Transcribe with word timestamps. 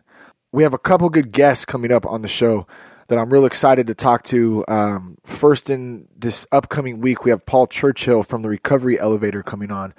We 0.52 0.64
have 0.64 0.74
a 0.74 0.80
couple 0.80 1.10
good 1.10 1.32
guests 1.32 1.66
coming 1.66 1.92
up 1.92 2.06
on 2.06 2.22
the 2.22 2.28
show 2.28 2.66
that 3.08 3.18
I'm 3.18 3.32
real 3.32 3.46
excited 3.46 3.88
to 3.88 3.96
talk 3.96 4.24
to. 4.26 4.66
Um, 4.68 5.18
first, 5.26 5.70
in 5.70 6.08
this 6.16 6.48
upcoming 6.52 7.00
week, 7.00 7.24
we 7.24 7.32
have 7.32 7.46
Paul 7.46 7.68
Churchill 7.68 8.24
from 8.24 8.42
the 8.42 8.50
Recovery 8.50 9.00
Elevator 9.00 9.44
coming 9.44 9.72
on. 9.72 9.94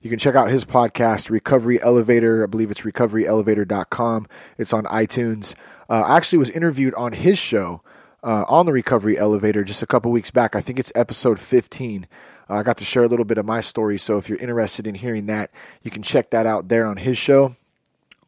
You 0.00 0.10
can 0.10 0.18
check 0.18 0.34
out 0.34 0.50
his 0.50 0.64
podcast, 0.64 1.30
Recovery 1.30 1.80
Elevator. 1.80 2.44
I 2.44 2.46
believe 2.46 2.70
it's 2.70 2.82
recoveryelevator.com. 2.82 4.28
It's 4.58 4.72
on 4.72 4.84
iTunes. 4.84 5.54
Uh, 5.88 6.02
I 6.06 6.16
actually 6.16 6.38
was 6.38 6.50
interviewed 6.50 6.94
on 6.94 7.12
his 7.12 7.38
show 7.38 7.82
uh, 8.22 8.44
on 8.48 8.66
the 8.66 8.72
Recovery 8.72 9.18
Elevator 9.18 9.64
just 9.64 9.82
a 9.82 9.86
couple 9.86 10.10
weeks 10.10 10.30
back. 10.30 10.54
I 10.54 10.60
think 10.60 10.78
it's 10.78 10.92
episode 10.94 11.38
15. 11.38 12.06
Uh, 12.48 12.54
I 12.54 12.62
got 12.62 12.78
to 12.78 12.84
share 12.84 13.04
a 13.04 13.08
little 13.08 13.24
bit 13.24 13.38
of 13.38 13.46
my 13.46 13.60
story. 13.60 13.98
So 13.98 14.18
if 14.18 14.28
you're 14.28 14.38
interested 14.38 14.86
in 14.86 14.94
hearing 14.94 15.26
that, 15.26 15.50
you 15.82 15.90
can 15.90 16.02
check 16.02 16.30
that 16.30 16.46
out 16.46 16.68
there 16.68 16.86
on 16.86 16.96
his 16.96 17.18
show. 17.18 17.56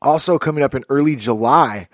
Also, 0.01 0.39
coming 0.39 0.63
up 0.63 0.75
in 0.75 0.85
early 0.89 1.17
July, 1.17 1.89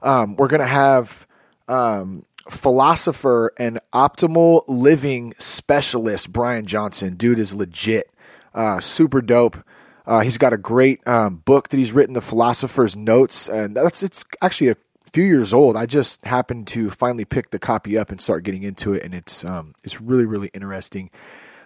um, 0.00 0.36
we're 0.36 0.48
going 0.48 0.60
to 0.60 0.66
have 0.66 1.26
um, 1.68 2.24
philosopher 2.48 3.52
and 3.56 3.80
optimal 3.92 4.64
living 4.66 5.34
specialist 5.38 6.32
Brian 6.32 6.66
Johnson. 6.66 7.14
Dude 7.14 7.38
is 7.38 7.54
legit, 7.54 8.10
uh, 8.54 8.80
super 8.80 9.20
dope. 9.20 9.58
Uh, 10.06 10.20
he's 10.20 10.38
got 10.38 10.52
a 10.52 10.58
great 10.58 11.06
um, 11.06 11.36
book 11.36 11.68
that 11.68 11.76
he's 11.76 11.92
written, 11.92 12.14
The 12.14 12.20
Philosopher's 12.20 12.96
Notes, 12.96 13.48
and 13.48 13.76
that's 13.76 14.02
it's 14.02 14.24
actually 14.40 14.70
a 14.70 14.76
few 15.12 15.24
years 15.24 15.52
old. 15.52 15.76
I 15.76 15.86
just 15.86 16.24
happened 16.24 16.66
to 16.68 16.90
finally 16.90 17.24
pick 17.24 17.50
the 17.50 17.58
copy 17.60 17.96
up 17.96 18.10
and 18.10 18.20
start 18.20 18.42
getting 18.42 18.64
into 18.64 18.94
it, 18.94 19.04
and 19.04 19.14
it's 19.14 19.44
um, 19.44 19.74
it's 19.84 20.00
really 20.00 20.26
really 20.26 20.50
interesting. 20.52 21.10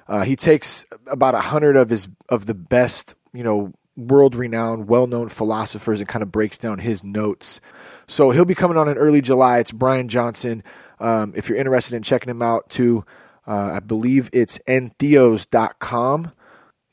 Uh, 0.09 0.23
he 0.23 0.37
takes 0.37 0.87
about 1.07 1.35
a 1.35 1.41
hundred 1.41 1.77
of 1.77 1.91
his 1.91 2.09
of 2.29 2.47
the 2.47 2.55
best, 2.55 3.15
you 3.33 3.43
know, 3.43 3.73
world 3.97 4.35
renowned, 4.35 4.89
well 4.89 5.07
known 5.07 5.29
philosophers 5.29 6.01
and 6.01 6.09
kind 6.09 6.23
of 6.23 6.31
breaks 6.31 6.59
down 6.59 6.79
his 6.79 7.03
notes. 7.03 7.61
So 8.07 8.31
he'll 8.31 8.45
be 8.45 8.55
coming 8.55 8.77
on 8.77 8.89
in 8.89 8.99
early 8.99 9.21
July. 9.21 9.59
It's 9.59 9.73
Brian 9.73 10.09
Johnson. 10.09 10.63
Um, 11.01 11.33
if 11.37 11.49
you're 11.49 11.59
interested 11.59 11.97
in 11.97 12.03
checking 12.03 12.31
him 12.31 12.43
out, 12.43 12.71
too, 12.71 13.05
uh, 13.47 13.73
I 13.75 13.81
believe 13.81 14.31
it's 14.33 14.59
entheos.com. 14.67 16.33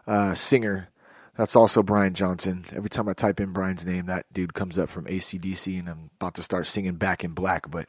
uh, 0.07 0.33
singer. 0.33 0.89
That's 1.37 1.55
also 1.55 1.81
Brian 1.81 2.13
Johnson. 2.13 2.65
Every 2.73 2.89
time 2.89 3.07
I 3.07 3.13
type 3.13 3.39
in 3.39 3.53
Brian's 3.53 3.85
name, 3.85 4.05
that 4.07 4.25
dude 4.33 4.53
comes 4.53 4.77
up 4.77 4.89
from 4.89 5.05
ACDC, 5.05 5.79
and 5.79 5.89
I'm 5.89 6.09
about 6.19 6.35
to 6.35 6.43
start 6.43 6.67
singing 6.67 6.95
Back 6.95 7.23
in 7.23 7.31
Black, 7.31 7.71
but 7.71 7.87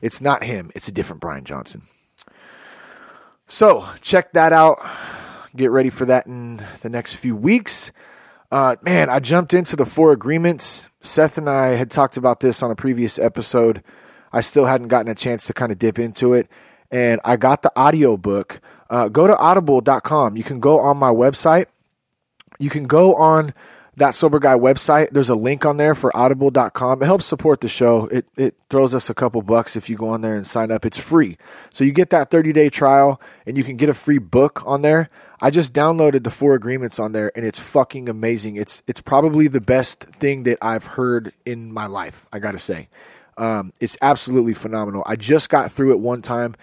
it's 0.00 0.20
not 0.20 0.44
him. 0.44 0.70
It's 0.74 0.88
a 0.88 0.92
different 0.92 1.20
Brian 1.20 1.44
Johnson. 1.44 1.82
So 3.46 3.86
check 4.00 4.32
that 4.32 4.52
out. 4.52 4.78
Get 5.56 5.70
ready 5.70 5.90
for 5.90 6.04
that 6.06 6.26
in 6.26 6.64
the 6.82 6.88
next 6.88 7.14
few 7.14 7.36
weeks. 7.36 7.92
Uh, 8.50 8.76
man, 8.82 9.08
I 9.08 9.18
jumped 9.18 9.54
into 9.54 9.76
the 9.76 9.86
four 9.86 10.12
agreements. 10.12 10.88
Seth 11.00 11.38
and 11.38 11.48
I 11.48 11.68
had 11.68 11.90
talked 11.90 12.16
about 12.16 12.40
this 12.40 12.62
on 12.62 12.70
a 12.70 12.76
previous 12.76 13.18
episode. 13.18 13.82
I 14.32 14.42
still 14.42 14.66
hadn't 14.66 14.88
gotten 14.88 15.10
a 15.10 15.14
chance 15.14 15.46
to 15.46 15.54
kind 15.54 15.72
of 15.72 15.78
dip 15.78 15.98
into 15.98 16.34
it. 16.34 16.48
And 16.90 17.20
I 17.24 17.36
got 17.36 17.62
the 17.62 17.72
audio 17.74 18.16
book 18.16 18.60
uh, 18.92 19.08
go 19.08 19.26
to 19.26 19.36
audible.com. 19.36 20.36
You 20.36 20.44
can 20.44 20.60
go 20.60 20.78
on 20.80 20.98
my 20.98 21.08
website. 21.08 21.66
You 22.58 22.68
can 22.68 22.84
go 22.84 23.14
on 23.14 23.54
that 23.96 24.14
sober 24.14 24.38
guy 24.38 24.54
website. 24.54 25.10
There's 25.12 25.30
a 25.30 25.34
link 25.34 25.64
on 25.64 25.78
there 25.78 25.94
for 25.94 26.14
audible.com. 26.14 27.02
It 27.02 27.06
helps 27.06 27.24
support 27.24 27.62
the 27.62 27.68
show. 27.68 28.06
It 28.08 28.28
it 28.36 28.54
throws 28.68 28.94
us 28.94 29.08
a 29.08 29.14
couple 29.14 29.40
bucks 29.40 29.76
if 29.76 29.88
you 29.88 29.96
go 29.96 30.08
on 30.08 30.20
there 30.20 30.36
and 30.36 30.46
sign 30.46 30.70
up. 30.70 30.84
It's 30.84 30.98
free. 30.98 31.38
So 31.70 31.84
you 31.84 31.92
get 31.92 32.10
that 32.10 32.30
30-day 32.30 32.68
trial 32.68 33.18
and 33.46 33.56
you 33.56 33.64
can 33.64 33.78
get 33.78 33.88
a 33.88 33.94
free 33.94 34.18
book 34.18 34.62
on 34.66 34.82
there. 34.82 35.08
I 35.40 35.50
just 35.50 35.72
downloaded 35.72 36.22
the 36.22 36.30
four 36.30 36.54
agreements 36.54 36.98
on 36.98 37.12
there 37.12 37.32
and 37.34 37.46
it's 37.46 37.58
fucking 37.58 38.10
amazing. 38.10 38.56
It's 38.56 38.82
it's 38.86 39.00
probably 39.00 39.48
the 39.48 39.62
best 39.62 40.04
thing 40.04 40.42
that 40.42 40.58
I've 40.60 40.84
heard 40.84 41.32
in 41.46 41.72
my 41.72 41.86
life, 41.86 42.28
I 42.30 42.40
got 42.40 42.52
to 42.52 42.58
say. 42.58 42.88
Um, 43.38 43.72
it's 43.80 43.96
absolutely 44.02 44.52
phenomenal. 44.52 45.02
I 45.06 45.16
just 45.16 45.48
got 45.48 45.72
through 45.72 45.92
it 45.92 46.00
one 46.00 46.20
time 46.20 46.54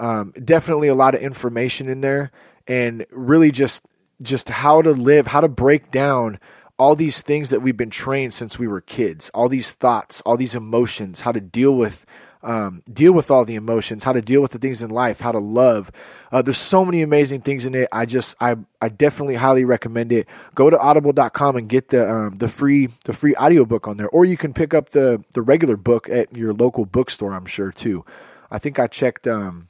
um, 0.00 0.32
definitely 0.42 0.88
a 0.88 0.94
lot 0.94 1.14
of 1.14 1.20
information 1.20 1.88
in 1.88 2.00
there, 2.00 2.32
and 2.66 3.06
really 3.12 3.52
just 3.52 3.86
just 4.22 4.48
how 4.48 4.82
to 4.82 4.90
live, 4.90 5.26
how 5.26 5.40
to 5.40 5.48
break 5.48 5.90
down 5.90 6.38
all 6.78 6.94
these 6.96 7.20
things 7.20 7.50
that 7.50 7.60
we've 7.60 7.76
been 7.76 7.90
trained 7.90 8.34
since 8.34 8.58
we 8.58 8.66
were 8.66 8.80
kids, 8.80 9.30
all 9.34 9.48
these 9.48 9.72
thoughts, 9.72 10.20
all 10.22 10.36
these 10.36 10.54
emotions, 10.54 11.20
how 11.20 11.30
to 11.30 11.40
deal 11.40 11.76
with 11.76 12.06
um, 12.42 12.82
deal 12.90 13.12
with 13.12 13.30
all 13.30 13.44
the 13.44 13.54
emotions, 13.54 14.04
how 14.04 14.12
to 14.14 14.22
deal 14.22 14.40
with 14.40 14.52
the 14.52 14.58
things 14.58 14.82
in 14.82 14.90
life, 14.90 15.20
how 15.20 15.32
to 15.32 15.38
love. 15.38 15.90
Uh, 16.32 16.40
there's 16.40 16.58
so 16.58 16.84
many 16.84 17.02
amazing 17.02 17.42
things 17.42 17.66
in 17.66 17.74
it. 17.74 17.88
I 17.92 18.06
just, 18.06 18.34
I, 18.40 18.56
I 18.80 18.88
definitely 18.88 19.34
highly 19.34 19.64
recommend 19.64 20.10
it. 20.12 20.26
Go 20.54 20.70
to 20.70 20.78
audible.com 20.78 21.56
and 21.56 21.68
get 21.68 21.88
the, 21.88 22.10
um, 22.10 22.36
the 22.36 22.48
free, 22.48 22.88
the 23.04 23.12
free 23.12 23.34
audiobook 23.36 23.86
on 23.86 23.98
there, 23.98 24.08
or 24.08 24.24
you 24.24 24.38
can 24.38 24.54
pick 24.54 24.72
up 24.72 24.90
the, 24.90 25.22
the 25.34 25.42
regular 25.42 25.76
book 25.76 26.08
at 26.08 26.34
your 26.34 26.54
local 26.54 26.86
bookstore. 26.86 27.34
I'm 27.34 27.46
sure 27.46 27.72
too. 27.72 28.04
I 28.50 28.58
think 28.58 28.78
I 28.78 28.86
checked, 28.86 29.26
um, 29.26 29.68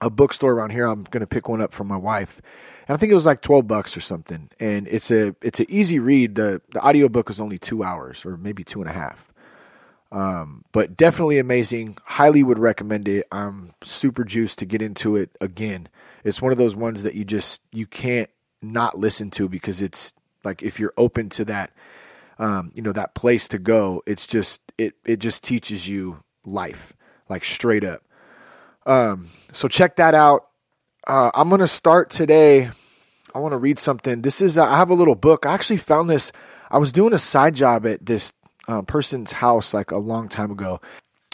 a 0.00 0.10
bookstore 0.10 0.52
around 0.52 0.70
here. 0.70 0.86
I'm 0.86 1.04
going 1.04 1.20
to 1.20 1.26
pick 1.26 1.48
one 1.48 1.60
up 1.60 1.72
for 1.72 1.84
my 1.84 1.96
wife. 1.96 2.40
And 2.88 2.94
I 2.94 2.98
think 2.98 3.12
it 3.12 3.14
was 3.14 3.26
like 3.26 3.42
12 3.42 3.66
bucks 3.66 3.96
or 3.96 4.00
something. 4.00 4.50
And 4.58 4.88
it's 4.88 5.10
a, 5.10 5.34
it's 5.42 5.60
an 5.60 5.66
easy 5.68 5.98
read. 5.98 6.34
The, 6.34 6.62
the 6.70 6.80
audio 6.80 7.08
book 7.08 7.30
is 7.30 7.40
only 7.40 7.58
two 7.58 7.82
hours 7.82 8.24
or 8.24 8.36
maybe 8.36 8.64
two 8.64 8.80
and 8.80 8.90
a 8.90 8.92
half. 8.94 9.32
Um, 10.12 10.64
but 10.72 10.96
definitely 10.96 11.38
amazing. 11.38 11.96
Highly 12.04 12.42
would 12.42 12.58
recommend 12.58 13.06
it. 13.06 13.26
I'm 13.30 13.74
super 13.82 14.24
juiced 14.24 14.58
to 14.58 14.66
get 14.66 14.82
into 14.82 15.16
it 15.16 15.30
again. 15.40 15.88
It's 16.24 16.42
one 16.42 16.52
of 16.52 16.58
those 16.58 16.74
ones 16.74 17.02
that 17.04 17.14
you 17.14 17.24
just, 17.24 17.62
you 17.72 17.86
can't 17.86 18.30
not 18.60 18.98
listen 18.98 19.30
to 19.30 19.48
because 19.48 19.80
it's 19.80 20.12
like, 20.42 20.62
if 20.62 20.80
you're 20.80 20.94
open 20.96 21.28
to 21.30 21.44
that, 21.44 21.70
um, 22.38 22.72
you 22.74 22.82
know, 22.82 22.92
that 22.92 23.14
place 23.14 23.46
to 23.48 23.58
go, 23.58 24.02
it's 24.06 24.26
just, 24.26 24.60
it, 24.78 24.94
it 25.04 25.18
just 25.18 25.44
teaches 25.44 25.86
you 25.86 26.24
life, 26.44 26.92
like 27.28 27.44
straight 27.44 27.84
up. 27.84 28.02
Um, 28.86 29.28
so 29.52 29.68
check 29.68 29.96
that 29.96 30.14
out. 30.14 30.46
Uh, 31.06 31.30
I'm 31.34 31.48
going 31.48 31.60
to 31.60 31.68
start 31.68 32.10
today. 32.10 32.70
I 33.34 33.38
want 33.38 33.52
to 33.52 33.58
read 33.58 33.78
something. 33.78 34.22
This 34.22 34.40
is, 34.40 34.58
uh, 34.58 34.64
I 34.64 34.76
have 34.76 34.90
a 34.90 34.94
little 34.94 35.14
book. 35.14 35.46
I 35.46 35.54
actually 35.54 35.76
found 35.78 36.10
this. 36.10 36.32
I 36.70 36.78
was 36.78 36.92
doing 36.92 37.12
a 37.12 37.18
side 37.18 37.54
job 37.54 37.86
at 37.86 38.04
this 38.04 38.32
uh, 38.68 38.82
person's 38.82 39.32
house 39.32 39.74
like 39.74 39.90
a 39.90 39.98
long 39.98 40.28
time 40.28 40.50
ago, 40.50 40.80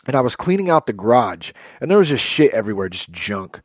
and 0.06 0.16
I 0.16 0.20
was 0.20 0.37
cleaning 0.37 0.70
out 0.70 0.87
the 0.87 0.93
garage, 0.93 1.52
and 1.81 1.90
there 1.90 1.98
was 1.98 2.08
just 2.08 2.25
shit 2.25 2.52
everywhere, 2.52 2.88
just 2.88 3.10
junk. 3.12 3.60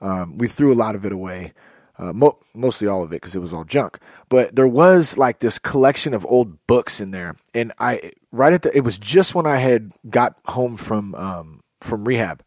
Um, 0.00 0.38
we 0.38 0.48
threw 0.48 0.72
a 0.72 0.74
lot 0.76 0.94
of 0.94 1.04
it 1.04 1.12
away. 1.12 1.52
Uh, 1.98 2.12
mo- 2.12 2.38
mostly 2.54 2.86
all 2.86 3.02
of 3.02 3.10
it 3.12 3.22
because 3.22 3.34
it 3.34 3.40
was 3.40 3.54
all 3.54 3.64
junk. 3.64 3.98
But 4.28 4.54
there 4.54 4.68
was 4.68 5.16
like 5.16 5.38
this 5.38 5.58
collection 5.58 6.12
of 6.12 6.26
old 6.26 6.66
books 6.66 7.00
in 7.00 7.10
there, 7.10 7.36
and 7.54 7.72
I 7.78 8.12
right 8.30 8.52
at 8.52 8.62
the 8.62 8.76
it 8.76 8.82
was 8.82 8.98
just 8.98 9.34
when 9.34 9.46
I 9.46 9.56
had 9.56 9.92
got 10.10 10.38
home 10.44 10.76
from 10.76 11.14
um, 11.14 11.62
from 11.80 12.06
rehab, 12.06 12.42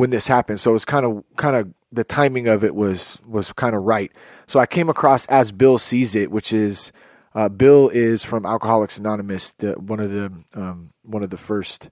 when 0.00 0.10
this 0.10 0.28
happened. 0.28 0.58
So 0.60 0.70
it 0.70 0.78
was 0.80 0.86
kind 0.86 1.04
of 1.06 1.22
kind 1.36 1.56
of 1.56 1.62
the 1.92 2.04
timing 2.04 2.48
of 2.48 2.64
it 2.64 2.74
was 2.74 3.20
was 3.26 3.52
kind 3.52 3.74
of 3.76 3.82
right. 3.94 4.10
So 4.46 4.58
I 4.58 4.66
came 4.66 4.88
across 4.88 5.26
as 5.26 5.52
Bill 5.52 5.78
sees 5.78 6.14
it, 6.14 6.30
which 6.30 6.52
is 6.52 6.92
Uh, 7.32 7.48
Bill 7.48 7.88
is 7.94 8.24
from 8.24 8.44
Alcoholics 8.44 8.98
Anonymous, 8.98 9.54
the, 9.58 9.74
one 9.78 10.02
of 10.02 10.10
the 10.10 10.26
um, 10.60 10.90
one 11.06 11.22
of 11.22 11.30
the 11.30 11.36
first 11.36 11.90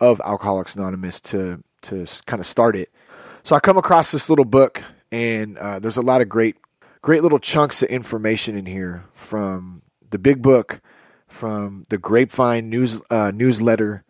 of 0.00 0.20
Alcoholics 0.20 0.76
Anonymous 0.76 1.20
to 1.32 1.62
to 1.88 2.04
kind 2.26 2.40
of 2.40 2.46
start 2.46 2.76
it. 2.76 2.88
So 3.42 3.56
I 3.56 3.60
come 3.60 3.78
across 3.78 4.10
this 4.12 4.28
little 4.28 4.44
book, 4.44 4.82
and 5.10 5.56
uh, 5.56 5.78
there's 5.80 5.96
a 5.96 6.02
lot 6.02 6.20
of 6.20 6.28
great 6.28 6.56
great 7.00 7.22
little 7.22 7.40
chunks 7.40 7.82
of 7.82 7.88
information 7.88 8.56
in 8.56 8.66
here 8.66 9.04
from 9.14 9.80
the 10.10 10.18
big 10.18 10.42
book, 10.42 10.80
from 11.26 11.86
the 11.88 11.96
Grapevine 11.98 12.68
news 12.68 13.00
uh, 13.08 13.32
newsletter. 13.32 14.04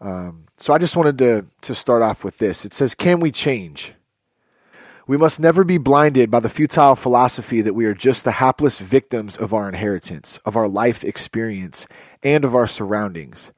Um, 0.00 0.47
so 0.58 0.74
I 0.74 0.78
just 0.78 0.96
wanted 0.96 1.16
to 1.18 1.46
to 1.62 1.74
start 1.74 2.02
off 2.02 2.24
with 2.24 2.38
this. 2.38 2.66
It 2.66 2.74
says, 2.74 2.94
"Can 2.94 3.20
we 3.20 3.30
change?" 3.30 3.94
We 5.06 5.16
must 5.16 5.40
never 5.40 5.64
be 5.64 5.78
blinded 5.78 6.30
by 6.30 6.40
the 6.40 6.50
futile 6.50 6.94
philosophy 6.94 7.62
that 7.62 7.72
we 7.72 7.86
are 7.86 7.94
just 7.94 8.24
the 8.24 8.32
hapless 8.32 8.78
victims 8.78 9.38
of 9.38 9.54
our 9.54 9.66
inheritance, 9.66 10.38
of 10.44 10.54
our 10.54 10.68
life 10.68 11.02
experience, 11.02 11.86
and 12.22 12.44
of 12.44 12.54
our 12.54 12.66
surroundings. 12.66 13.50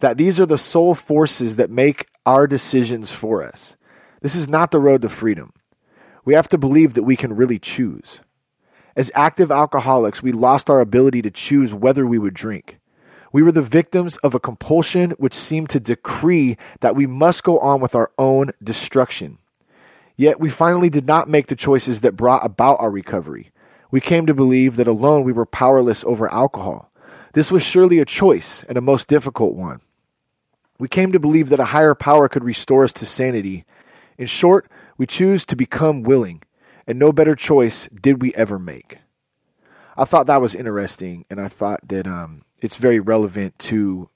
That 0.00 0.18
these 0.18 0.40
are 0.40 0.46
the 0.46 0.58
sole 0.58 0.96
forces 0.96 1.54
that 1.56 1.70
make 1.70 2.08
our 2.26 2.48
decisions 2.48 3.12
for 3.12 3.44
us. 3.44 3.76
This 4.20 4.34
is 4.34 4.48
not 4.48 4.72
the 4.72 4.80
road 4.80 5.02
to 5.02 5.08
freedom. 5.08 5.52
We 6.24 6.34
have 6.34 6.48
to 6.48 6.58
believe 6.58 6.94
that 6.94 7.04
we 7.04 7.14
can 7.14 7.36
really 7.36 7.60
choose. 7.60 8.20
As 8.96 9.12
active 9.14 9.52
alcoholics, 9.52 10.24
we 10.24 10.32
lost 10.32 10.68
our 10.68 10.80
ability 10.80 11.22
to 11.22 11.30
choose 11.30 11.72
whether 11.72 12.04
we 12.04 12.18
would 12.18 12.34
drink. 12.34 12.80
We 13.36 13.42
were 13.42 13.52
the 13.52 13.60
victims 13.60 14.16
of 14.24 14.34
a 14.34 14.40
compulsion 14.40 15.10
which 15.18 15.34
seemed 15.34 15.68
to 15.68 15.78
decree 15.78 16.56
that 16.80 16.96
we 16.96 17.06
must 17.06 17.44
go 17.44 17.58
on 17.58 17.82
with 17.82 17.94
our 17.94 18.10
own 18.16 18.52
destruction. 18.64 19.36
Yet 20.16 20.40
we 20.40 20.48
finally 20.48 20.88
did 20.88 21.04
not 21.04 21.28
make 21.28 21.48
the 21.48 21.54
choices 21.54 22.00
that 22.00 22.16
brought 22.16 22.46
about 22.46 22.80
our 22.80 22.90
recovery. 22.90 23.50
We 23.90 24.00
came 24.00 24.24
to 24.24 24.32
believe 24.32 24.76
that 24.76 24.86
alone 24.86 25.22
we 25.22 25.34
were 25.34 25.44
powerless 25.44 26.02
over 26.04 26.32
alcohol. 26.32 26.90
This 27.34 27.52
was 27.52 27.62
surely 27.62 27.98
a 27.98 28.06
choice 28.06 28.64
and 28.70 28.78
a 28.78 28.80
most 28.80 29.06
difficult 29.06 29.54
one. 29.54 29.82
We 30.78 30.88
came 30.88 31.12
to 31.12 31.20
believe 31.20 31.50
that 31.50 31.60
a 31.60 31.72
higher 31.76 31.94
power 31.94 32.30
could 32.30 32.42
restore 32.42 32.84
us 32.84 32.92
to 32.94 33.04
sanity. 33.04 33.66
In 34.16 34.28
short, 34.28 34.66
we 34.96 35.04
choose 35.04 35.44
to 35.44 35.56
become 35.56 36.04
willing, 36.04 36.42
and 36.86 36.98
no 36.98 37.12
better 37.12 37.34
choice 37.34 37.86
did 37.88 38.22
we 38.22 38.32
ever 38.32 38.58
make. 38.58 39.00
I 39.94 40.06
thought 40.06 40.26
that 40.26 40.40
was 40.40 40.54
interesting, 40.54 41.26
and 41.28 41.38
I 41.38 41.48
thought 41.48 41.86
that 41.88 42.06
um, 42.06 42.45
it's 42.60 42.76
very 42.76 43.00
relevant 43.00 43.58
to 43.60 44.08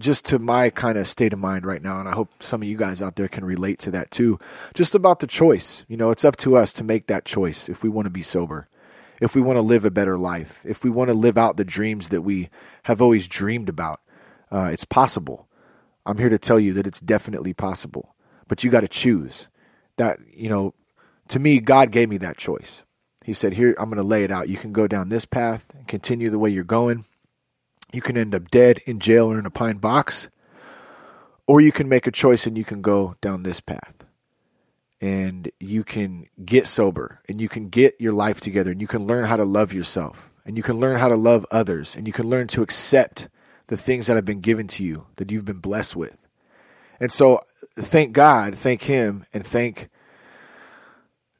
just 0.00 0.24
to 0.26 0.38
my 0.38 0.70
kind 0.70 0.98
of 0.98 1.06
state 1.06 1.32
of 1.32 1.38
mind 1.38 1.64
right 1.64 1.82
now, 1.82 2.00
and 2.00 2.08
I 2.08 2.12
hope 2.12 2.42
some 2.42 2.62
of 2.62 2.68
you 2.68 2.76
guys 2.76 3.00
out 3.00 3.16
there 3.16 3.28
can 3.28 3.44
relate 3.44 3.78
to 3.80 3.90
that 3.92 4.10
too. 4.10 4.38
Just 4.74 4.94
about 4.94 5.20
the 5.20 5.26
choice. 5.26 5.84
You 5.88 5.96
know, 5.96 6.10
it's 6.10 6.24
up 6.24 6.36
to 6.38 6.56
us 6.56 6.72
to 6.74 6.84
make 6.84 7.06
that 7.06 7.24
choice 7.24 7.68
if 7.68 7.82
we 7.82 7.88
want 7.88 8.06
to 8.06 8.10
be 8.10 8.22
sober, 8.22 8.68
if 9.20 9.34
we 9.34 9.40
want 9.40 9.56
to 9.58 9.62
live 9.62 9.84
a 9.84 9.90
better 9.90 10.18
life, 10.18 10.60
if 10.64 10.82
we 10.82 10.90
want 10.90 11.08
to 11.08 11.14
live 11.14 11.38
out 11.38 11.56
the 11.56 11.64
dreams 11.64 12.08
that 12.08 12.22
we 12.22 12.50
have 12.84 13.00
always 13.00 13.28
dreamed 13.28 13.68
about. 13.68 14.00
Uh, 14.50 14.70
it's 14.72 14.84
possible. 14.84 15.48
I'm 16.04 16.18
here 16.18 16.28
to 16.28 16.38
tell 16.38 16.58
you 16.58 16.72
that 16.74 16.86
it's 16.86 17.00
definitely 17.00 17.54
possible, 17.54 18.14
but 18.48 18.64
you 18.64 18.70
got 18.70 18.80
to 18.80 18.88
choose. 18.88 19.48
That, 19.98 20.18
you 20.34 20.48
know, 20.48 20.74
to 21.28 21.38
me, 21.38 21.60
God 21.60 21.90
gave 21.90 22.08
me 22.08 22.16
that 22.18 22.38
choice. 22.38 22.82
He 23.24 23.32
said, 23.32 23.52
Here, 23.52 23.74
I'm 23.78 23.88
going 23.88 23.96
to 23.98 24.02
lay 24.02 24.24
it 24.24 24.32
out. 24.32 24.48
You 24.48 24.56
can 24.56 24.72
go 24.72 24.88
down 24.88 25.10
this 25.10 25.24
path 25.24 25.72
and 25.74 25.86
continue 25.86 26.28
the 26.28 26.38
way 26.38 26.50
you're 26.50 26.64
going 26.64 27.04
you 27.92 28.00
can 28.00 28.16
end 28.16 28.34
up 28.34 28.50
dead 28.50 28.78
in 28.86 28.98
jail 28.98 29.32
or 29.32 29.38
in 29.38 29.46
a 29.46 29.50
pine 29.50 29.76
box, 29.76 30.28
or 31.46 31.60
you 31.60 31.72
can 31.72 31.88
make 31.88 32.06
a 32.06 32.12
choice 32.12 32.46
and 32.46 32.56
you 32.56 32.64
can 32.64 32.82
go 32.82 33.16
down 33.20 33.42
this 33.42 33.60
path. 33.60 34.04
And 35.00 35.50
you 35.58 35.82
can 35.82 36.26
get 36.44 36.68
sober 36.68 37.20
and 37.28 37.40
you 37.40 37.48
can 37.48 37.68
get 37.68 37.96
your 37.98 38.12
life 38.12 38.40
together 38.40 38.70
and 38.70 38.80
you 38.80 38.86
can 38.86 39.06
learn 39.06 39.24
how 39.24 39.36
to 39.36 39.44
love 39.44 39.72
yourself 39.72 40.32
and 40.46 40.56
you 40.56 40.62
can 40.62 40.78
learn 40.78 41.00
how 41.00 41.08
to 41.08 41.16
love 41.16 41.44
others 41.50 41.96
and 41.96 42.06
you 42.06 42.12
can 42.12 42.28
learn 42.28 42.46
to 42.48 42.62
accept 42.62 43.28
the 43.66 43.76
things 43.76 44.06
that 44.06 44.14
have 44.14 44.24
been 44.24 44.40
given 44.40 44.68
to 44.68 44.84
you 44.84 45.06
that 45.16 45.32
you've 45.32 45.44
been 45.44 45.58
blessed 45.58 45.96
with. 45.96 46.28
And 47.00 47.10
so 47.10 47.40
thank 47.74 48.12
God, 48.12 48.54
thank 48.54 48.82
Him, 48.82 49.26
and 49.34 49.44
thank 49.44 49.88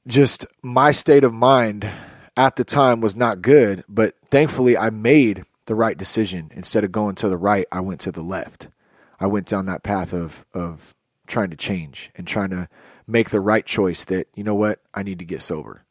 just 0.06 0.46
my 0.62 0.90
state 0.90 1.22
of 1.22 1.32
mind 1.32 1.88
at 2.36 2.56
the 2.56 2.64
time 2.64 3.00
was 3.00 3.14
not 3.14 3.42
good, 3.42 3.84
but 3.88 4.14
thankfully 4.30 4.76
I 4.76 4.90
made 4.90 5.44
the 5.66 5.74
right 5.74 5.96
decision. 5.96 6.50
Instead 6.54 6.84
of 6.84 6.92
going 6.92 7.14
to 7.16 7.28
the 7.28 7.36
right, 7.36 7.66
I 7.70 7.80
went 7.80 8.00
to 8.02 8.12
the 8.12 8.22
left. 8.22 8.68
I 9.20 9.26
went 9.26 9.46
down 9.46 9.66
that 9.66 9.82
path 9.82 10.12
of 10.12 10.46
of 10.52 10.94
trying 11.26 11.50
to 11.50 11.56
change 11.56 12.10
and 12.16 12.26
trying 12.26 12.50
to 12.50 12.68
make 13.06 13.30
the 13.30 13.40
right 13.40 13.64
choice 13.64 14.04
that, 14.06 14.28
you 14.34 14.44
know 14.44 14.54
what, 14.54 14.80
I 14.92 15.02
need 15.02 15.18
to 15.20 15.24
get 15.24 15.42
sober. 15.42 15.84